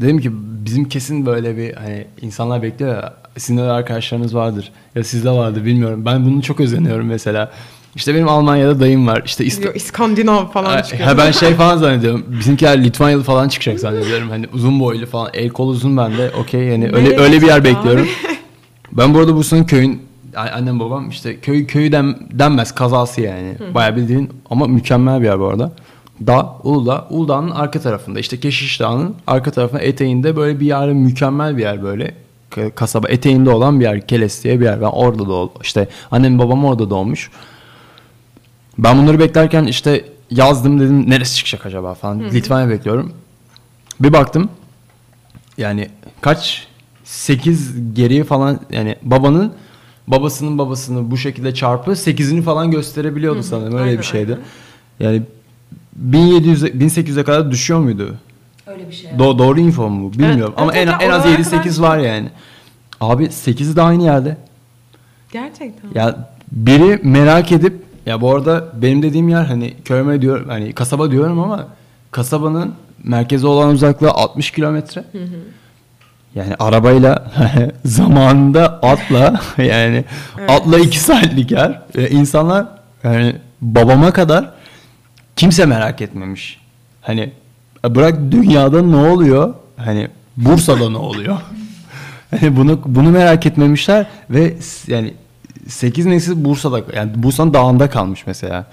[0.00, 0.30] Dedim ki
[0.64, 3.14] bizim kesin böyle bir hani insanlar bekliyor ya.
[3.36, 4.72] Sizin de arkadaşlarınız vardır.
[4.94, 6.02] Ya sizde vardır bilmiyorum.
[6.04, 7.50] Ben bunu çok özeniyorum mesela.
[7.96, 9.22] İşte benim Almanya'da dayım var.
[9.24, 11.08] İşte İst- Diyor, İskandinav falan çıkıyor.
[11.08, 12.24] Ha, ben şey falan zannediyorum.
[12.38, 14.30] Bizimkiler Litvanyalı falan çıkacak zannediyorum.
[14.30, 15.30] Hani uzun boylu falan.
[15.34, 16.30] El kol uzun bende.
[16.40, 18.06] Okey yani öyle Nereye öyle bir yer gidecek bekliyorum.
[18.92, 20.02] Ben bu arada Bursa'nın köyün
[20.36, 23.54] annem babam işte köy köyü den, denmez kazası yani.
[23.74, 25.72] Bayağı bildiğin ama mükemmel bir yer bu arada.
[26.26, 31.56] Dağ, Uludağ, Uludağ'ın arka tarafında işte Keşiş Dağı'nın arka tarafında eteğinde böyle bir yer mükemmel
[31.56, 32.14] bir yer böyle.
[32.74, 34.80] Kasaba eteğinde olan bir yer Keles diye bir yer.
[34.80, 35.62] Ben orada doğdum.
[35.62, 37.30] İşte annem babam orada doğmuş.
[38.78, 42.20] Ben bunları beklerken işte yazdım dedim neresi çıkacak acaba falan.
[42.20, 43.12] Litvanya bekliyorum.
[44.00, 44.48] Bir baktım
[45.58, 45.88] yani
[46.20, 46.66] kaç
[47.04, 49.52] 8 geriye falan yani babanın
[50.06, 54.38] babasının babasını bu şekilde çarpı 8'ini falan gösterebiliyordu sanırım öyle aynen, bir şeydi.
[55.00, 55.22] Yani
[55.96, 58.16] 1700 1800'e kadar düşüyor muydu?
[58.72, 59.10] Öyle bir şey.
[59.10, 61.80] Do- doğru info mu bilmiyorum Evet, ama evet, en, evet, en az oralara 7 8
[61.82, 62.28] var yani.
[63.00, 64.36] Abi 8'i de aynı yerde.
[65.32, 65.90] Gerçekten.
[65.94, 71.10] Ya biri merak edip ya bu arada benim dediğim yer hani köyme diyorum hani kasaba
[71.10, 71.66] diyorum ama
[72.10, 75.04] kasabanın merkeze olan uzaklığı 60 kilometre.
[76.34, 77.32] Yani arabayla
[77.84, 80.04] zamanında atla yani
[80.48, 81.82] atla 2 saatlik yer.
[81.94, 82.66] E, insanlar
[83.04, 84.50] yani babama kadar
[85.36, 86.60] kimse merak etmemiş.
[87.00, 87.32] Hani
[87.84, 89.54] bırak dünyada ne oluyor?
[89.76, 91.38] Hani Bursa'da ne oluyor?
[92.40, 94.56] Hani bunu bunu merak etmemişler ve
[94.86, 95.14] yani
[95.68, 98.66] 8 nesil Bursa'da yani Bursa'nın dağında kalmış mesela.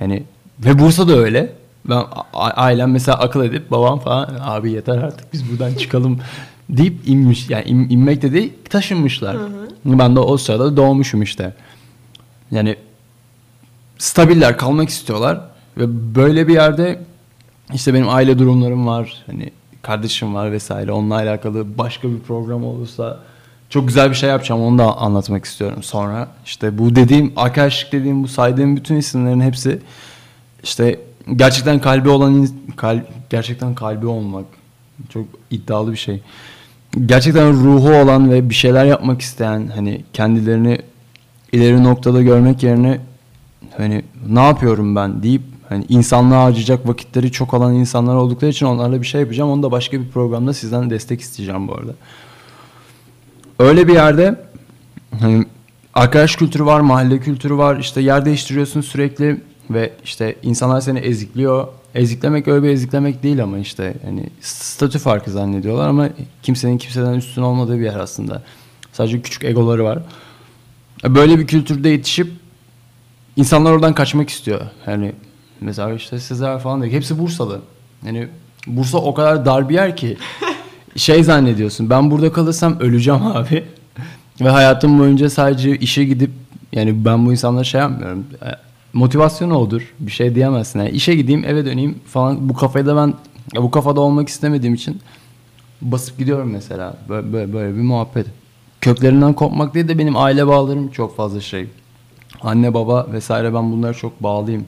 [0.00, 0.22] Yani
[0.58, 1.52] ve Bursa'da öyle.
[1.88, 2.02] Ben
[2.34, 6.18] ailem mesela akıl edip babam falan abi yeter artık biz buradan çıkalım
[6.70, 7.50] deyip inmiş.
[7.50, 9.36] Yani in- inmek de değil taşınmışlar.
[9.84, 11.54] Ben de o sırada doğmuşum işte.
[12.50, 12.76] Yani
[13.98, 15.40] stabiller kalmak istiyorlar
[15.76, 17.02] ve böyle bir yerde
[17.74, 19.22] işte benim aile durumlarım var.
[19.26, 19.50] Hani
[19.82, 20.92] kardeşim var vesaire.
[20.92, 23.18] Onunla alakalı başka bir program olursa
[23.70, 24.62] çok güzel bir şey yapacağım.
[24.62, 26.28] Onu da anlatmak istiyorum sonra.
[26.44, 29.78] İşte bu dediğim arkadaşlık dediğim bu saydığım bütün isimlerin hepsi
[30.62, 31.00] işte
[31.36, 33.00] gerçekten kalbi olan kal,
[33.30, 34.44] gerçekten kalbi olmak
[35.08, 36.22] çok iddialı bir şey.
[37.06, 40.78] Gerçekten ruhu olan ve bir şeyler yapmak isteyen hani kendilerini
[41.52, 43.00] ileri noktada görmek yerine
[43.76, 45.42] hani ne yapıyorum ben deyip
[45.72, 49.50] hani insanlığa harcayacak vakitleri çok olan insanlar oldukları için onlarla bir şey yapacağım.
[49.50, 51.92] Onu da başka bir programda sizden destek isteyeceğim bu arada.
[53.58, 54.40] Öyle bir yerde
[55.20, 55.44] hani
[55.94, 57.78] arkadaş kültürü var, mahalle kültürü var.
[57.78, 61.68] İşte yer değiştiriyorsun sürekli ve işte insanlar seni ezikliyor.
[61.94, 66.08] Eziklemek öyle bir eziklemek değil ama işte hani statü farkı zannediyorlar ama
[66.42, 68.42] kimsenin kimseden üstün olmadığı bir yer aslında.
[68.92, 69.98] Sadece küçük egoları var.
[71.04, 72.32] Böyle bir kültürde yetişip
[73.36, 74.60] insanlar oradan kaçmak istiyor.
[74.86, 75.12] Yani
[75.62, 76.92] mesela işte Sezer falan diyor.
[76.92, 77.60] Hepsi Bursalı.
[78.06, 78.28] Yani
[78.66, 80.16] Bursa o kadar dar bir yer ki
[80.96, 81.90] şey zannediyorsun.
[81.90, 83.64] Ben burada kalırsam öleceğim abi.
[84.40, 86.30] Ve hayatım boyunca sadece işe gidip
[86.72, 88.26] yani ben bu insanlara şey yapmıyorum.
[88.44, 88.48] E,
[88.92, 89.94] Motivasyonu odur.
[90.00, 90.78] Bir şey diyemezsin.
[90.78, 92.48] Yani işe gideyim eve döneyim falan.
[92.48, 93.14] Bu kafayı da ben
[93.54, 95.00] ya bu kafada olmak istemediğim için
[95.82, 96.96] basıp gidiyorum mesela.
[97.08, 98.26] Böyle, böyle, böyle bir muhabbet.
[98.80, 101.66] Köklerinden kopmak değil de benim aile bağlarım çok fazla şey.
[102.40, 104.64] Anne baba vesaire ben bunlara çok bağlıyım.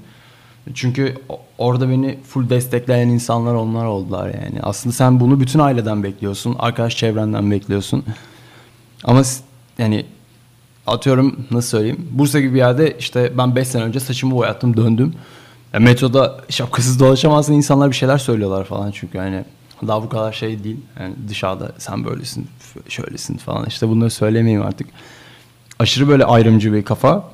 [0.74, 1.14] Çünkü
[1.58, 4.60] orada beni full destekleyen insanlar onlar oldular yani.
[4.62, 6.56] Aslında sen bunu bütün aileden bekliyorsun.
[6.58, 8.04] Arkadaş çevrenden bekliyorsun.
[9.04, 9.22] Ama
[9.78, 10.06] yani
[10.86, 12.08] atıyorum nasıl söyleyeyim.
[12.10, 15.14] Bursa gibi bir yerde işte ben 5 sene önce saçımı boyattım döndüm.
[15.72, 19.44] Ya metroda şapkasız dolaşamazsın insanlar bir şeyler söylüyorlar falan çünkü hani
[19.86, 20.80] daha bu kadar şey değil.
[21.00, 22.48] Yani dışarıda sen böylesin,
[22.88, 24.86] şöylesin falan işte bunları söylemeyeyim artık.
[25.78, 27.33] Aşırı böyle ayrımcı bir kafa.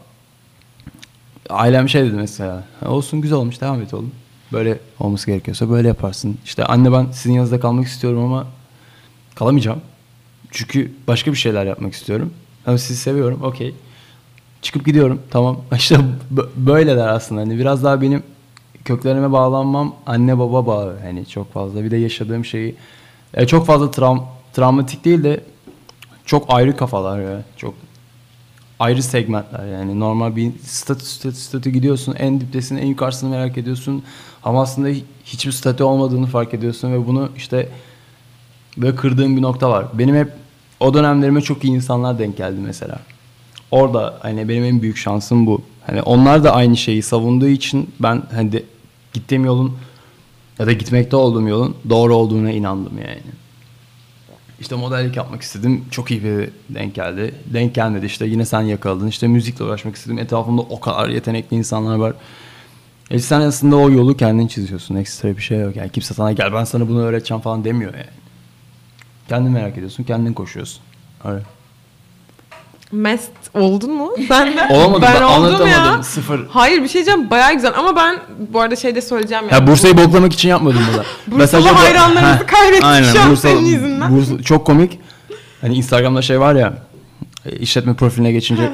[1.51, 2.65] Ailem şey dedi mesela.
[2.81, 4.11] "Ha, Olsun güzel olmuş devam et oğlum.
[4.53, 6.39] Böyle olması gerekiyorsa böyle yaparsın.
[6.45, 8.47] İşte anne ben sizin yanınızda kalmak istiyorum ama
[9.35, 9.81] kalamayacağım.
[10.51, 12.33] Çünkü başka bir şeyler yapmak istiyorum.
[12.67, 13.75] Ama sizi seviyorum okey.
[14.63, 15.61] Çıkıp gidiyorum tamam.
[15.77, 15.97] İşte
[16.57, 17.41] böyleler aslında.
[17.41, 18.23] Hani biraz daha benim
[18.85, 20.99] köklerime bağlanmam anne baba bağı.
[21.03, 21.85] Hani çok fazla.
[21.85, 22.75] Bir de yaşadığım şeyi
[23.35, 24.19] e, çok fazla travm
[24.53, 25.41] travmatik değil de
[26.25, 27.43] çok ayrı kafalar ya.
[27.57, 27.75] Çok
[28.81, 34.03] ayrı segmentler yani normal bir statü statü statü gidiyorsun en diptesin en yukarısını merak ediyorsun
[34.43, 37.69] ama aslında hi- hiçbir statü olmadığını fark ediyorsun ve bunu işte
[38.77, 39.87] böyle kırdığım bir nokta var.
[39.95, 40.33] Benim hep
[40.81, 42.99] o dönemlerime çok iyi insanlar denk geldi mesela.
[43.71, 45.63] Orada hani benim en büyük şansım bu.
[45.87, 48.63] Hani onlar da aynı şeyi savunduğu için ben hani de,
[49.13, 49.77] gittiğim yolun
[50.59, 53.21] ya da gitmekte olduğum yolun doğru olduğuna inandım yani.
[54.61, 55.85] İşte modellik yapmak istedim.
[55.91, 57.35] Çok iyi bir denk geldi.
[57.47, 59.07] Denk gelmedi işte yine sen yakaladın.
[59.07, 60.19] İşte müzikle uğraşmak istedim.
[60.19, 62.13] Etrafımda o kadar yetenekli insanlar var.
[63.11, 64.97] E sen aslında o yolu kendin çiziyorsun.
[64.97, 65.77] Ekstra bir şey yok.
[65.77, 68.07] Yani kimse sana gel ben sana bunu öğreteceğim falan demiyor yani.
[69.29, 70.05] Kendin merak ediyorsun.
[70.05, 70.83] Kendin koşuyorsun.
[71.25, 71.43] Öyle.
[72.93, 74.11] Mest oldun mu?
[74.29, 74.75] Sen de.
[74.75, 75.03] Olamadım.
[75.03, 75.69] Ben, ben anlatamadım.
[75.69, 76.03] ya.
[76.03, 76.47] Sıfır.
[76.49, 78.17] Hayır bir şey diyeceğim bayağı güzel ama ben
[78.53, 81.03] bu arada şey de söyleyeceğim Ya Bursa'yı boklamak için yapmadım bunu.
[81.41, 84.11] Bursalı Mesajı- hayranlarımızı kaybettik aynen, şu an Bursa- senin yüzünden.
[84.13, 84.99] Bursa- çok komik.
[85.61, 86.75] Hani Instagram'da şey var ya
[87.47, 88.71] e, işletme profiline geçince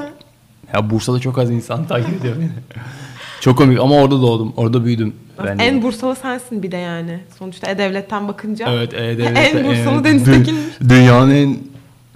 [0.74, 2.50] ya Bursa'da çok az insan takip ediyor beni.
[3.40, 4.52] çok komik ama orada doğdum.
[4.56, 5.14] Orada büyüdüm.
[5.44, 5.64] Ben de.
[5.64, 7.20] En Bursalı sensin bir de yani.
[7.38, 8.66] Sonuçta E-Devlet'ten bakınca.
[8.70, 10.04] Evet, E-Devlet'te En Bursalı evet.
[10.04, 10.64] Deniz Tekin'miş.
[10.88, 11.58] Dünyanın en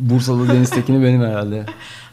[0.00, 1.66] Bursalı Deniz Tekin'i benim herhalde.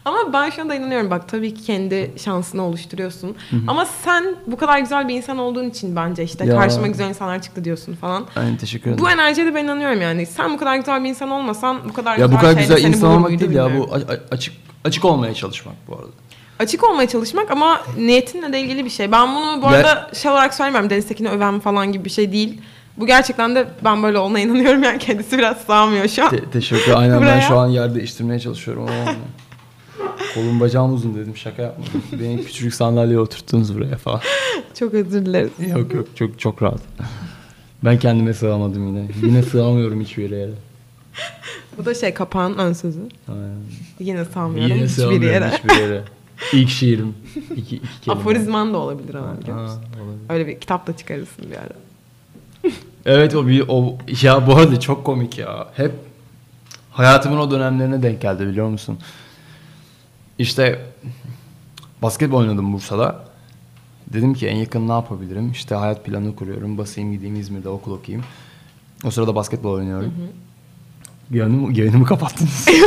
[0.05, 3.35] Ama ben şuna da inanıyorum bak tabii ki kendi şansını oluşturuyorsun.
[3.67, 6.55] Ama sen bu kadar güzel bir insan olduğun için bence işte Ya.
[6.59, 8.25] karşıma güzel insanlar çıktı diyorsun falan.
[8.35, 9.05] Aynen teşekkür ederim.
[9.05, 10.25] Bu enerjiye de ben inanıyorum yani.
[10.25, 13.09] Sen bu kadar güzel bir insan olmasan bu kadar ya güzel bu kadar güzel insan
[13.11, 13.89] olmak değil ya bu
[14.31, 14.53] açık
[14.85, 16.07] açık olmaya çalışmak bu arada.
[16.59, 19.11] Açık olmaya çalışmak ama niyetinle de ilgili bir şey.
[19.11, 20.89] Ben bunu bu arada şey olarak söylemiyorum.
[20.89, 22.61] Deniz Tekin'i öven falan gibi bir şey değil.
[22.97, 26.29] Bu gerçekten de ben böyle olduğuna inanıyorum yani kendisi biraz sağmıyor şu an.
[26.29, 27.41] Te- teşekkür Aynen ben Buraya.
[27.41, 29.15] şu an yer değiştirmeye çalışıyorum ama.
[30.33, 32.03] Kolum bacağım uzun dedim şaka yapmadım.
[32.11, 34.21] Beni küçücük sandalyeye oturttunuz buraya falan.
[34.79, 35.51] Çok özür dileriz.
[35.75, 36.79] Yok yok çok çok rahat.
[37.83, 39.07] Ben kendime sığamadım yine.
[39.23, 40.49] Yine sığamıyorum hiçbir yere.
[41.77, 42.99] Bu da şey kapağın ön sözü.
[43.29, 43.55] Aynen.
[43.99, 45.49] Yine sağmıyorum Yine hiçbir sığamıyorum yere.
[45.51, 46.01] hiçbir yere.
[46.53, 47.13] İlk şiirim.
[47.55, 48.19] İki, iki kelime.
[48.21, 49.79] Aforizman da olabilir ama biliyor olabilir.
[50.29, 51.69] Öyle bir kitap da çıkarırsın bir ara.
[53.05, 55.67] Evet o bir o ya bu arada çok komik ya.
[55.75, 55.91] Hep
[56.91, 58.99] hayatımın o dönemlerine denk geldi biliyor musun?
[60.39, 60.79] İşte
[62.01, 63.27] basketbol oynadım Bursa'da.
[64.13, 65.51] Dedim ki en yakın ne yapabilirim?
[65.51, 66.77] İşte hayat planı kuruyorum.
[66.77, 68.25] Basayım gideyim İzmir'de okul okuyayım.
[69.05, 70.13] O sırada basketbol oynuyorum.
[71.31, 72.65] Yayınımı, yayınımı kapattınız.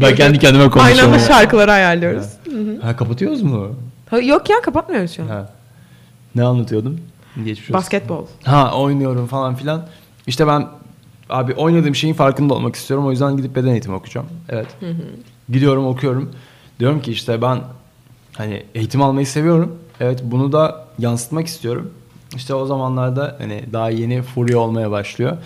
[0.00, 1.12] ben kendi kendime Aynı konuşuyorum.
[1.12, 2.26] anda şarkıları ayarlıyoruz.
[2.82, 3.68] Ha, kapatıyoruz mu?
[4.10, 5.26] Ha, Yok ya kapatmıyoruz şu an.
[5.28, 5.50] Ha.
[6.34, 7.00] Ne anlatıyordum?
[7.44, 7.74] Geçmiş olsun.
[7.74, 8.26] Basketbol.
[8.44, 9.86] Ha oynuyorum falan filan.
[10.26, 10.66] İşte ben
[11.30, 13.06] abi oynadığım şeyin farkında olmak istiyorum.
[13.06, 14.26] O yüzden gidip beden eğitimi okuyacağım.
[14.48, 14.66] Evet.
[15.48, 16.30] Gidiyorum okuyorum.
[16.80, 17.60] Diyorum ki işte ben
[18.32, 19.78] hani eğitim almayı seviyorum.
[20.00, 21.90] Evet bunu da yansıtmak istiyorum.
[22.36, 25.36] İşte o zamanlarda hani daha yeni furya olmaya başlıyor.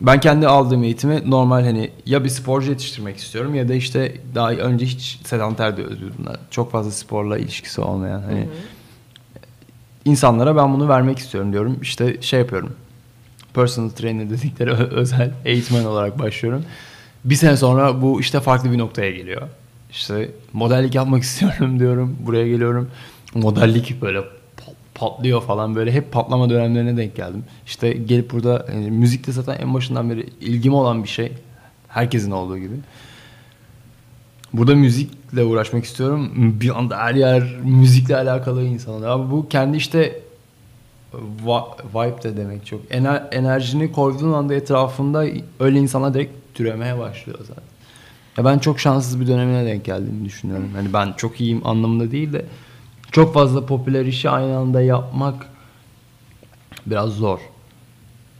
[0.00, 4.52] Ben kendi aldığım eğitimi normal hani ya bir sporcu yetiştirmek istiyorum ya da işte daha
[4.52, 5.84] önce hiç sedanter de
[6.18, 6.36] bunlar.
[6.50, 8.48] Çok fazla sporla ilişkisi olmayan hani
[10.04, 11.78] insanlara ben bunu vermek istiyorum diyorum.
[11.82, 12.72] İşte şey yapıyorum.
[13.54, 16.64] Personal trainer dedikleri özel eğitmen olarak başlıyorum.
[17.24, 19.42] Bir sene sonra bu işte farklı bir noktaya geliyor.
[19.90, 22.16] İşte modellik yapmak istiyorum diyorum.
[22.20, 22.90] Buraya geliyorum.
[23.34, 27.44] Modellik böyle pat- patlıyor falan böyle hep patlama dönemlerine denk geldim.
[27.66, 31.32] İşte gelip burada e, müzikte zaten en başından beri ilgim olan bir şey.
[31.88, 32.74] Herkesin olduğu gibi.
[34.52, 36.30] Burada müzikle uğraşmak istiyorum.
[36.60, 39.08] Bir anda her yer müzikle alakalı insanlar.
[39.08, 40.20] Abi bu kendi işte
[41.94, 42.80] vibe de demek çok.
[42.90, 45.24] Ener- enerjini koyduğun anda etrafında
[45.60, 47.64] öyle insanlar direkt türemeye başlıyor zaten.
[48.36, 50.68] Ya ben çok şanssız bir dönemine denk geldiğimi düşünüyorum.
[50.74, 52.44] Hani ben çok iyiyim anlamında değil de
[53.12, 55.46] çok fazla popüler işi aynı anda yapmak
[56.86, 57.38] biraz zor.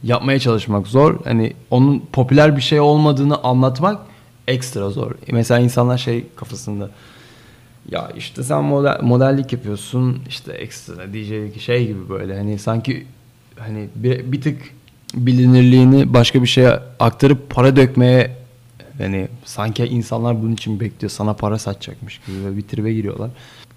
[0.03, 1.23] Yapmaya çalışmak zor.
[1.23, 3.99] Hani onun popüler bir şey olmadığını anlatmak
[4.47, 5.11] ekstra zor.
[5.31, 6.89] Mesela insanlar şey kafasında
[7.91, 13.07] ya işte sen model, modellik yapıyorsun işte ekstra DJ'lik şey gibi böyle hani sanki
[13.59, 14.61] hani bir, bir tık
[15.13, 18.37] bilinirliğini başka bir şeye aktarıp para dökmeye
[18.97, 23.29] hani sanki insanlar bunun için bekliyor sana para satacakmış gibi bir tribe giriyorlar.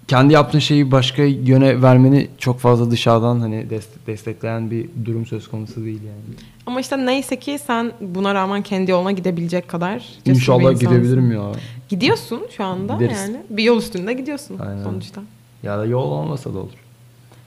[0.07, 5.47] Kendi yaptığın şeyi başka yöne vermeni çok fazla dışarıdan hani dest- destekleyen bir durum söz
[5.47, 6.37] konusu değil yani.
[6.65, 11.51] Ama işte neyse ki sen buna rağmen kendi yoluna gidebilecek kadar İnşallah gidebilirim ya.
[11.89, 13.17] Gidiyorsun şu anda Gideriz.
[13.19, 13.37] yani.
[13.49, 14.83] Bir yol üstünde gidiyorsun Aynen.
[14.83, 15.21] sonuçta.
[15.63, 16.71] Ya da yol olmasa da olur.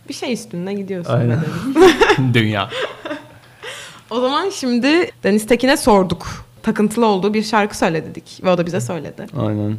[0.08, 1.12] Bir şey üstünde gidiyorsun.
[1.12, 1.38] Aynen.
[2.34, 2.68] Dünya.
[4.10, 6.26] O zaman şimdi Deniz Tekin'e sorduk.
[6.62, 9.26] Takıntılı olduğu bir şarkı söyle dedik ve o da bize söyledi.
[9.38, 9.76] Aynen.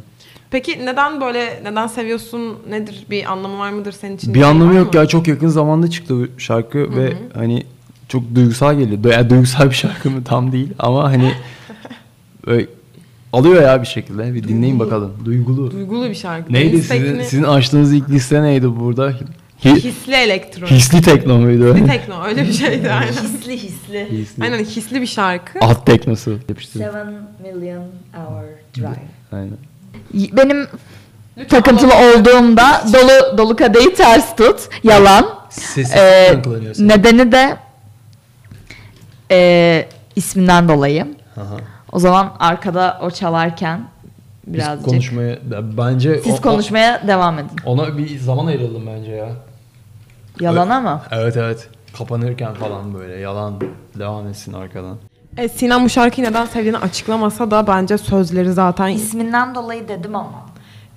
[0.52, 4.34] Peki neden böyle, neden seviyorsun, nedir bir anlamı var mıdır senin için?
[4.34, 5.00] Bir anlamı yok mı?
[5.00, 7.66] ya çok yakın zamanda çıktı bu şarkı ve hani
[8.08, 9.04] çok duygusal geliyor.
[9.12, 11.32] Yani duygusal bir şarkı mı tam değil ama hani
[12.46, 12.66] böyle
[13.32, 14.34] alıyor ya bir şekilde.
[14.34, 15.12] Bir dinleyin bakalım.
[15.24, 15.70] Duygulu.
[15.70, 16.52] Duygulu bir şarkı.
[16.52, 19.14] Neydi Deniz sizin, sizin açtığınız ilk liste neydi burada?
[19.64, 20.66] Hi- Hisli elektro.
[20.66, 21.74] hisli tekno muydu?
[21.74, 23.12] Hisli tekno öyle bir şeydi aynen.
[23.12, 24.08] Hisli hisli.
[24.10, 24.44] Hisli.
[24.44, 25.58] Aynen hisli bir şarkı.
[25.60, 26.38] Alt teknosu.
[26.48, 26.86] Yapıştırdım.
[26.86, 27.84] Seven million
[28.14, 28.44] hour
[28.76, 29.02] drive.
[29.32, 29.71] Aynen.
[30.14, 30.66] Benim
[31.48, 34.68] takıntılı olduğumda dolu dolu kadehi ters tut.
[34.84, 35.26] Yalan.
[35.94, 36.34] Ee,
[36.78, 37.56] nedeni de
[39.30, 41.06] e, isminden dolayı.
[41.36, 41.56] Aha.
[41.92, 43.80] O zaman arkada o çalarken
[44.46, 44.84] Biz birazcık.
[44.84, 45.38] konuşmaya
[45.76, 47.56] bence Siz o- o- konuşmaya devam edin.
[47.64, 49.28] ona bir zaman ayıralım bence ya.
[50.40, 51.02] Yalana mı?
[51.10, 51.68] Evet evet.
[51.98, 53.60] Kapanırken falan böyle yalan
[53.98, 54.96] devam etsin arkadan.
[55.36, 60.32] E, Sinan bu şarkıyı neden sevdiğini açıklamasa da bence sözleri zaten İsminden dolayı dedim ama.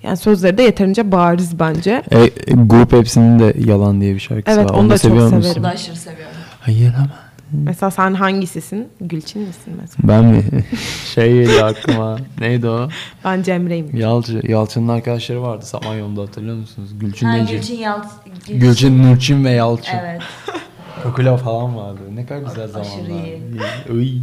[0.04, 2.04] yani sözleri de yeterince bariz bence.
[2.12, 4.76] E, grup hepsinin de yalan diye bir şarkısı Evet, var.
[4.80, 5.42] onu da çok seviyor musun?
[5.42, 5.56] severim.
[5.56, 6.36] Bunu da aşırı seviyorum.
[6.60, 7.10] Hayır ama.
[7.52, 8.88] Mesela sen hangisisin?
[9.02, 10.08] Gülçin misin mesela?
[10.08, 10.44] Ben mi?
[11.14, 12.18] şey geliyor aklıma.
[12.40, 12.90] Neydi o?
[13.26, 13.96] Ben Cemre'yim.
[13.98, 16.90] Yalçın, Yalçın'ın arkadaşları vardı Samanyolu'da hatırlıyor musunuz?
[17.00, 17.38] Gülçin Ha.
[17.38, 18.06] Gülçin Yalt...
[18.48, 19.98] Gülçin- Gülçin, Nurçin ve Yalçın.
[20.04, 20.22] Evet.
[21.06, 22.00] Kokula falan vardı.
[22.16, 22.72] Ne kadar güzel Aşırı
[23.06, 24.02] zamanlar.
[24.02, 24.18] Iy.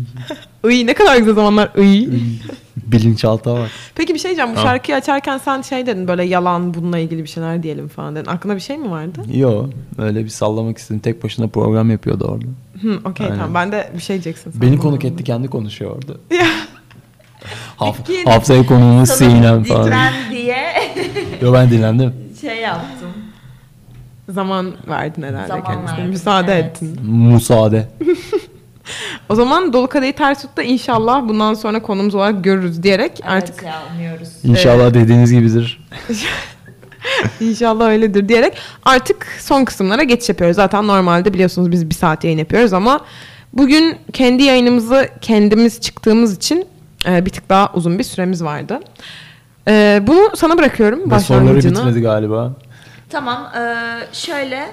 [0.70, 1.70] Iy ne kadar güzel zamanlar.
[1.78, 2.08] Iy.
[2.76, 3.70] Bilinçaltı var.
[3.94, 4.50] Peki bir şey diyeceğim.
[4.54, 4.62] Bu Ha.
[4.62, 8.30] şarkıyı açarken sen şey dedin böyle yalan bununla ilgili bir şeyler diyelim falan dedin.
[8.30, 9.22] Aklında bir şey mi vardı?
[9.34, 9.66] Yo
[9.98, 11.00] öyle bir sallamak istedim.
[11.00, 12.46] Tek başına program yapıyordu orada.
[12.82, 13.38] Hı, okey Aynen.
[13.38, 13.54] tamam.
[13.54, 14.52] Ben de bir şey diyeceksin.
[14.60, 16.12] Beni konuk etti kendi konuşuyor orada.
[17.76, 19.84] Haf Peki- haftaya konuğumuz Sinem falan.
[19.84, 20.64] ditren diye
[21.42, 22.12] Yo ben dinlendim.
[22.40, 23.01] şey yaptım.
[24.28, 25.96] Zaman verdin herhalde Zaman kendisine.
[25.98, 26.64] verdim, Müsaade evet.
[26.64, 26.98] ettin.
[27.10, 27.88] Müsaade.
[29.28, 33.62] O zaman Dolu Kadehi Ters Tut'ta inşallah bundan sonra konumuz olarak görürüz diyerek Evet artık
[33.62, 34.28] ya umuyoruz.
[34.44, 35.88] İnşallah dediğiniz gibidir.
[37.40, 38.52] İnşallah öyledir diyerek
[38.84, 40.56] artık son kısımlara geçiş yapıyoruz.
[40.56, 43.00] Zaten normalde biliyorsunuz biz bir saat yayın yapıyoruz ama
[43.52, 46.66] bugün kendi yayınımızı kendimiz çıktığımız için
[47.08, 48.80] e, bir tık daha uzun bir süremiz vardı.
[49.68, 51.78] E, bunu sana bırakıyorum Ve soruları başlangıcını.
[51.78, 52.52] bitmedi galiba.
[53.12, 54.66] Tamam eee, şöyle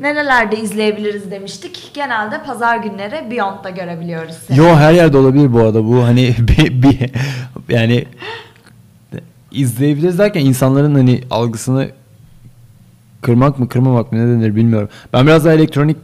[0.00, 1.90] nerelerde izleyebiliriz demiştik.
[1.94, 4.58] Genelde pazar günleri Beyond'da görebiliyoruz seni.
[4.58, 5.84] Yo her yerde olabilir bu arada.
[5.84, 7.10] Bu hani bir, bir
[7.68, 8.04] yani
[9.50, 11.88] izleyebiliriz derken insanların hani algısını
[13.22, 14.88] kırmak mı kırmamak mı ne denir bilmiyorum.
[15.12, 15.96] Ben biraz daha elektronik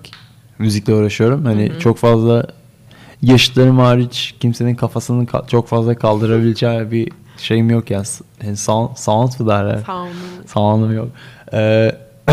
[0.58, 1.44] müzikle uğraşıyorum.
[1.44, 2.46] Hani çok fazla
[3.22, 8.02] yaşıtlarım hariç kimsenin kafasını ka- çok fazla kaldırabileceği bir şeyim yok ya.
[8.44, 9.78] Yani sound, sound mı derler?
[9.88, 10.08] Olun.
[10.46, 11.08] Sound'um yok.
[11.52, 11.92] Ee,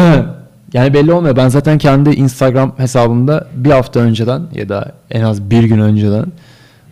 [0.74, 1.36] yani belli olmuyor.
[1.36, 6.26] Ben zaten kendi Instagram hesabımda bir hafta önceden ya da en az bir gün önceden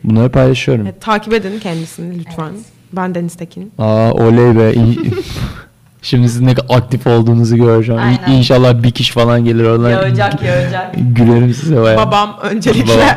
[0.03, 0.85] bunları paylaşıyorum.
[0.85, 2.51] Evet, takip edin kendisini lütfen.
[2.93, 3.71] Ben Deniz Tekin.
[3.77, 4.73] Aa oley be.
[6.01, 8.01] Şimdi sizin ne kadar aktif olduğunuzu göreceğim.
[8.01, 8.37] Aynen.
[8.37, 9.89] İnşallah bir kişi falan gelir oradan.
[9.89, 10.95] Yağacak yağacak.
[11.15, 11.97] Gülerim size bayağı.
[11.97, 13.15] Babam öncelikle Babam.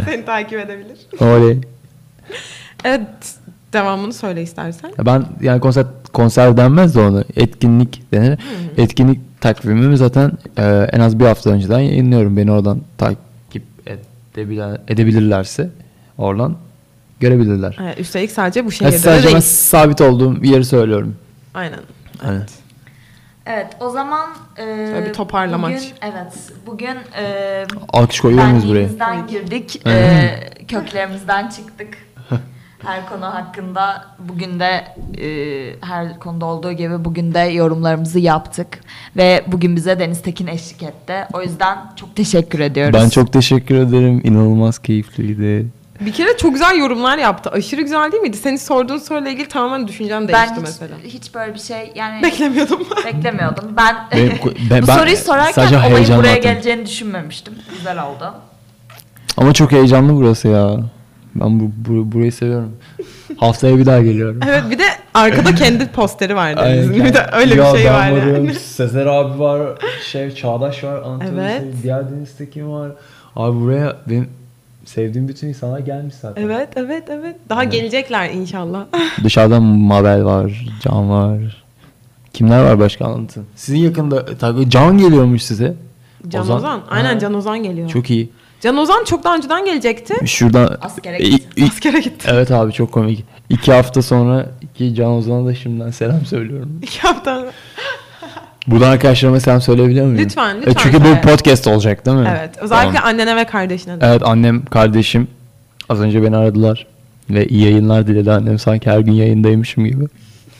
[0.04, 0.98] seni takip edebilir.
[1.20, 1.58] Oley.
[2.84, 3.37] Evet
[3.72, 4.88] devamını söyle istersen.
[4.98, 7.24] Ya Ben yani konser konser denmez de onu.
[7.36, 8.38] Etkinlik denir.
[8.76, 12.36] Etkinlik takvimimi zaten e, en az bir hafta önceden yayınlıyorum.
[12.36, 13.62] Beni oradan takip
[14.34, 15.70] edebilen, edebilirlerse
[16.18, 16.56] oradan
[17.20, 17.76] görebilirler.
[17.82, 19.40] Evet, üstelik sadece bu şehirde de sadece değil.
[19.40, 21.16] sabit olduğum bir yeri söylüyorum.
[21.54, 21.80] Aynen.
[22.18, 22.40] Hani.
[23.46, 25.72] Evet o zaman e, Şöyle bir toparlamaç.
[25.72, 26.32] Bugün, evet
[26.66, 28.88] bugün e, Alkış koyuyor muyuz buraya?
[29.28, 29.86] girdik.
[29.86, 30.30] e,
[30.68, 32.07] köklerimizden çıktık.
[32.84, 34.84] Her konu hakkında bugün de
[35.18, 35.26] e,
[35.86, 38.68] her konuda olduğu gibi bugün de yorumlarımızı yaptık.
[39.16, 41.14] Ve bugün bize Deniz Tekin eşlik etti.
[41.32, 43.00] O yüzden çok teşekkür ediyoruz.
[43.04, 44.20] Ben çok teşekkür ederim.
[44.24, 45.66] İnanılmaz keyifliydi.
[46.00, 47.50] Bir kere çok güzel yorumlar yaptı.
[47.50, 48.36] Aşırı güzel değil miydi?
[48.36, 50.96] Senin sorduğun soruyla ilgili tamamen düşüncem değişti ben hiç, mesela.
[51.04, 52.80] hiç böyle bir şey yani Beklemiyordum.
[53.06, 53.64] beklemiyordum.
[53.76, 54.38] Ben, Benim-
[54.70, 57.54] ben- bu ben soruyu sorarken sadece olayın buraya geleceğini düşünmemiştim.
[57.78, 58.34] Güzel oldu.
[59.36, 60.76] Ama çok heyecanlı burası ya.
[61.40, 62.72] Ben bu, bu- burayı seviyorum.
[63.36, 64.40] Haftaya bir daha geliyorum.
[64.48, 64.82] evet bir de
[65.14, 66.76] arkada kendi posteri var Aynen.
[66.76, 67.04] Deniz'in.
[67.04, 68.54] Bir de öyle Ya bir şey ben var varım, yani.
[68.54, 71.60] Sezer abi var, şey Çağdaş var, Anatoly Evet.
[71.60, 72.90] Sey, diğer Deniz Tekin var.
[73.36, 74.28] Abi buraya benim
[74.84, 76.42] sevdiğim bütün insanlar gelmiş zaten.
[76.42, 77.36] Evet evet evet.
[77.48, 77.72] Daha Evet.
[77.72, 78.84] gelecekler inşallah.
[79.24, 81.64] Dışarıdan Mabel var, Can var.
[82.32, 83.44] Kimler var başka anlatın.
[83.56, 85.74] Sizin yakında tabii Can geliyormuş size.
[86.28, 86.56] Can Ozan.
[86.56, 86.80] Ozan.
[86.90, 87.18] Aynen Ha.
[87.18, 87.88] Can Ozan geliyor.
[87.88, 88.28] Çok iyi.
[88.60, 90.26] Can Ozan çok daha önceden gelecekti.
[90.26, 91.64] Şuradan Askere gitti.
[91.64, 92.28] Askere gitti.
[92.32, 93.24] Evet abi çok komik.
[93.48, 96.78] İki hafta sonra iki Can Ozan'a da şimdiden selam söylüyorum.
[96.82, 97.44] İki hafta.
[98.66, 100.18] Buradan arkadaşlarıma selam söyleyebiliyor muyum?
[100.24, 100.74] Lütfen, E, lütfen.
[100.82, 101.22] Çünkü bu Evet.
[101.24, 102.28] podcast olacak değil mi?
[102.38, 102.50] Evet.
[102.58, 103.08] Özellikle Tamam.
[103.14, 104.06] annene ve kardeşine de.
[104.06, 105.28] Evet annem, kardeşim
[105.88, 106.86] az önce beni aradılar.
[107.30, 110.04] Ve iyi yayınlar diledi annem sanki her gün yayındaymışım gibi.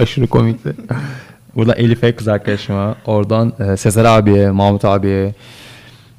[0.01, 0.73] Aşırı komikti.
[1.57, 5.35] Buradan Elif'e kız arkadaşıma, oradan e, Sezer abiye, Mahmut abiye,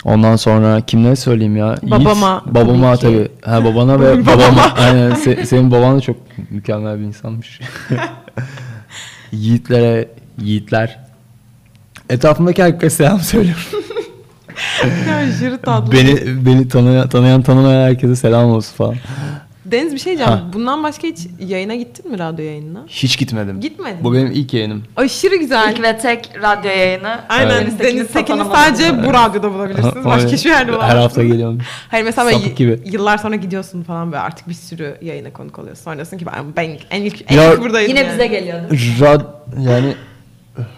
[0.04, 1.76] ondan sonra kimleri söyleyeyim ya?
[1.82, 3.52] Yiğit, Babama, babama tabii tabii.
[3.52, 4.74] Ha babana ve babama.
[4.78, 6.18] Aynen se- senin baban da çok
[6.50, 7.60] mükemmel bir insanmış.
[9.32, 10.08] Yiğitlere,
[10.42, 11.00] yiğitler.
[12.10, 13.62] Etrafımdaki herkese selam söylüyorum.
[15.10, 15.92] Ya aşırı tatlı.
[15.92, 18.96] beni beni tanıyan, tanıyan tanımayan herkese selam olsun falan.
[19.72, 20.32] Deniz bir şey diyeceğim.
[20.32, 20.50] Ha.
[20.54, 22.84] Bundan başka hiç yayına gittin mi radyo yayınına?
[22.88, 23.60] Hiç gitmedim.
[23.62, 23.98] Gitmedin.
[24.04, 24.84] Bu benim ilk yayınım.
[24.96, 25.72] Aşırı güzel.
[25.72, 27.20] İlk ve tek radyo yayını.
[27.30, 27.50] Aynen.
[27.62, 27.80] Evet.
[27.84, 30.06] Deniz Tekin'i sadece bu radyoda bulabilirsiniz.
[30.06, 31.04] Başka hiçbir yerde Her bulamazsınız.
[31.04, 31.58] hafta geliyorum.
[31.90, 32.80] Hayır mesela böyle Sapık y- gibi.
[32.92, 35.84] yıllar sonra gidiyorsun falan ve artık bir sürü yayına konuk oluyorsun.
[35.84, 37.90] Sonra diyorsun ki ben, ben en ilk, en Ya- ilk buradaydım.
[37.90, 38.14] Yine yani.
[38.14, 38.68] bize geliyordu.
[39.02, 39.22] Rad
[39.60, 39.94] yani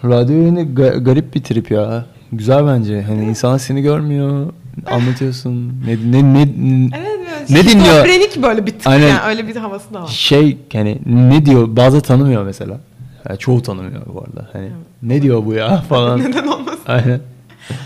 [0.04, 2.04] radyo yayını ga- garip bir trip ya.
[2.32, 3.02] Güzel bence.
[3.02, 4.52] Hani insan seni görmüyor.
[4.90, 5.82] Anlatıyorsun.
[5.86, 7.84] Ne ne ne Evet böyle Ne dinliyor?
[8.04, 9.08] Şizofrenik böyle bir tık Aynen.
[9.08, 10.08] yani öyle bir havası da var.
[10.08, 11.76] şey hani ne diyor?
[11.76, 12.80] Bazı tanımıyor mesela.
[13.28, 14.48] Yani çoğu tanımıyor bu arada.
[14.52, 14.70] Hani
[15.02, 16.20] ne diyor bu ya falan.
[16.20, 16.80] Neden olmasın?
[16.86, 17.20] Aynen.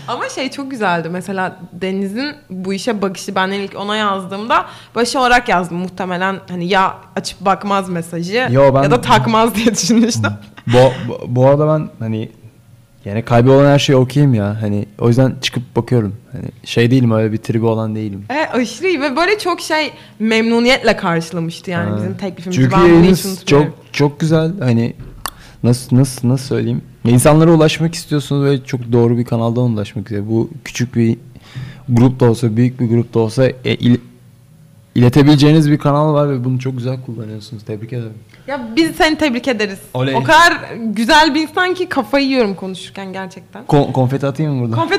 [0.07, 5.49] Ama şey çok güzeldi mesela Deniz'in bu işe bakışı ben ilk ona yazdığımda başı olarak
[5.49, 10.31] yazdım muhtemelen hani ya açıp bakmaz mesajı Yo, ben- ya da takmaz diye düşünmüştüm.
[10.67, 10.77] bu,
[11.27, 12.29] bu arada ben hani
[13.07, 14.61] yani kalbi olan her şeye okeyim ya.
[14.61, 16.15] Hani o yüzden çıkıp bakıyorum.
[16.31, 18.25] Hani şey değilim öyle bir tribi olan değilim.
[18.29, 21.97] Evet aşırı iyi ve böyle çok şey memnuniyetle karşılamıştı yani Ha.
[21.97, 22.61] bizim teklifimizi.
[22.61, 24.51] Çünkü yayınız çok çok güzel.
[24.59, 24.93] Hani
[25.63, 26.81] nasıl nasıl nasıl söyleyeyim?
[27.05, 30.23] İnsanlara ulaşmak istiyorsunuz ve çok doğru bir kanaldan ulaşmak istiyor.
[30.29, 31.17] Bu küçük bir
[31.89, 33.99] grup da olsa, büyük bir grup da olsa e, il-
[34.97, 37.63] iletebileceğiniz bir kanal var ve bunu çok güzel kullanıyorsunuz.
[37.63, 38.13] Tebrik ederim.
[38.47, 39.79] Ya biz seni tebrik ederiz.
[39.93, 40.15] Oley.
[40.15, 43.65] O kadar güzel bir insan ki kafayı yiyorum konuşurken gerçekten.
[43.65, 44.87] Kon- konfeti atayım mı burada?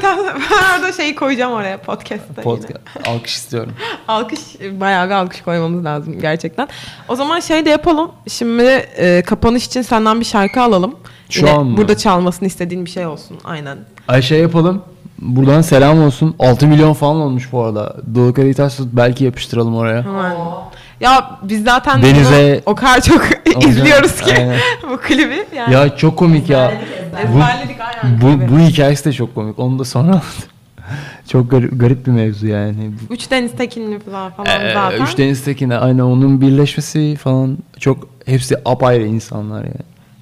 [0.51, 2.43] Ben orada şeyi koyacağım oraya podcast'ta yine.
[2.43, 2.81] Podcast.
[3.07, 3.73] Alkış istiyorum.
[4.09, 4.41] Alkış,
[4.81, 6.69] bayağı bir alkış koymamız lazım gerçekten.
[7.09, 8.11] O zaman şey de yapalım.
[8.29, 8.63] Şimdi
[8.97, 10.95] e, kapanış için senden bir şarkı alalım.
[11.31, 11.77] Şu Yine an mı?
[11.77, 13.37] Burada çalmasını istediğin bir şey olsun.
[13.45, 13.79] Aynen.
[14.09, 14.83] Ay şey yapalım.
[15.19, 16.35] Buradan selam olsun.
[16.39, 17.97] 6 milyon falan olmuş bu arada.
[18.15, 18.55] Dolu Kadehi
[18.93, 20.05] belki yapıştıralım oraya.
[20.05, 20.37] Hemen.
[21.01, 23.23] Ya biz zaten Denize- bunu o kadar çok
[23.65, 24.59] izliyoruz ki Aynen.
[24.91, 25.45] bu klibi.
[25.57, 25.75] Yani.
[25.75, 26.73] Ya çok komik ya.
[27.25, 27.39] Bu,
[28.23, 29.59] bu, bu hikayesi de çok komik.
[29.59, 30.23] Onu da sonra.
[31.29, 32.91] Çok garip, garip bir mevzu yani.
[33.11, 35.05] Üç Deniz Tekinli falan, falan Ee, zaten.
[35.05, 39.75] Üç Deniz Tekin'le aynı onun birleşmesi falan çok hepsi apayrı insanlar yani.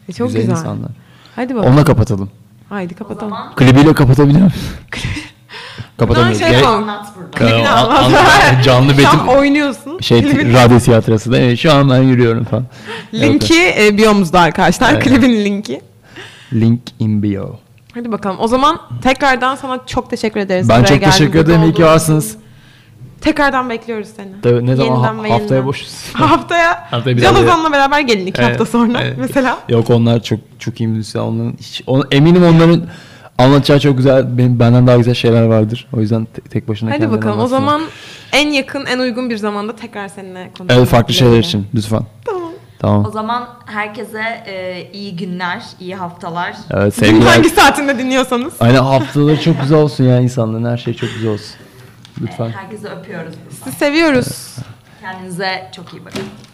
[0.09, 0.51] E, çok güzel.
[0.51, 0.91] insanlar.
[1.37, 1.73] Hadi bakalım.
[1.73, 2.31] Onunla kapatalım.
[2.69, 3.31] Haydi kapatalım.
[3.31, 4.53] zaman Klibiyle kapatabiliyor muyum?
[5.99, 6.39] Kapatamıyoruz.
[6.39, 6.67] şey Gerek-.
[6.67, 7.71] Anlat burada.
[7.71, 8.25] Anlat.
[8.59, 9.99] an- canlı Şu betim an oynuyorsun.
[10.01, 12.65] şey Klibin radyo tiyatrosu da evet, şu an ben yürüyorum falan.
[13.15, 14.93] linki e, biyomuzda arkadaşlar.
[14.93, 15.05] Evet.
[15.05, 15.81] Klibin linki.
[16.53, 17.57] Link in bio.
[17.95, 18.37] Hadi bakalım.
[18.41, 20.69] O zaman tekrardan sana çok teşekkür ederiz.
[20.69, 21.63] Ben buraya çok teşekkür ederim.
[21.63, 22.37] İyi ki varsınız.
[23.27, 24.29] Tekrardan bekliyoruz seni.
[24.43, 25.67] Tabii ne zaman Yeniden ha- ve haftaya yeniden.
[25.67, 25.95] boşuz.
[26.13, 29.17] Haftaya Haftaya bir Ozan'la beraber gelin iki hafta Evet, sonra evet.
[29.19, 29.59] mesela.
[29.69, 31.23] Yok onlar çok çok iyi müzisyen.
[31.23, 32.83] Onların hiç, on- eminim onların
[33.39, 35.87] anlatacağı çok güzel, benim, benden daha güzel şeyler vardır.
[35.93, 37.35] O yüzden te- tek başına Hadi kendileri bakalım.
[37.39, 37.61] O anlatsınlar.
[37.61, 37.83] zaman
[38.33, 40.81] en yakın, en uygun bir zamanda tekrar seninle konuşalım.
[40.81, 42.03] Evet farklı şeyler için lütfen.
[42.25, 42.43] Tamam.
[42.79, 43.05] Tamam.
[43.07, 46.55] O zaman herkese e, iyi günler, iyi haftalar.
[46.71, 47.33] Evet Günün sevgiler.
[47.33, 48.55] hangi saatinde dinliyorsanız.
[48.61, 51.57] Aynen haftaları çok güzel olsun ya insanların her şey çok güzel olsun.
[52.21, 52.49] Lütfen.
[52.51, 53.35] Herkese öpüyoruz.
[53.65, 54.57] Sizi seviyoruz.
[55.01, 56.23] Kendinize çok iyi bakın.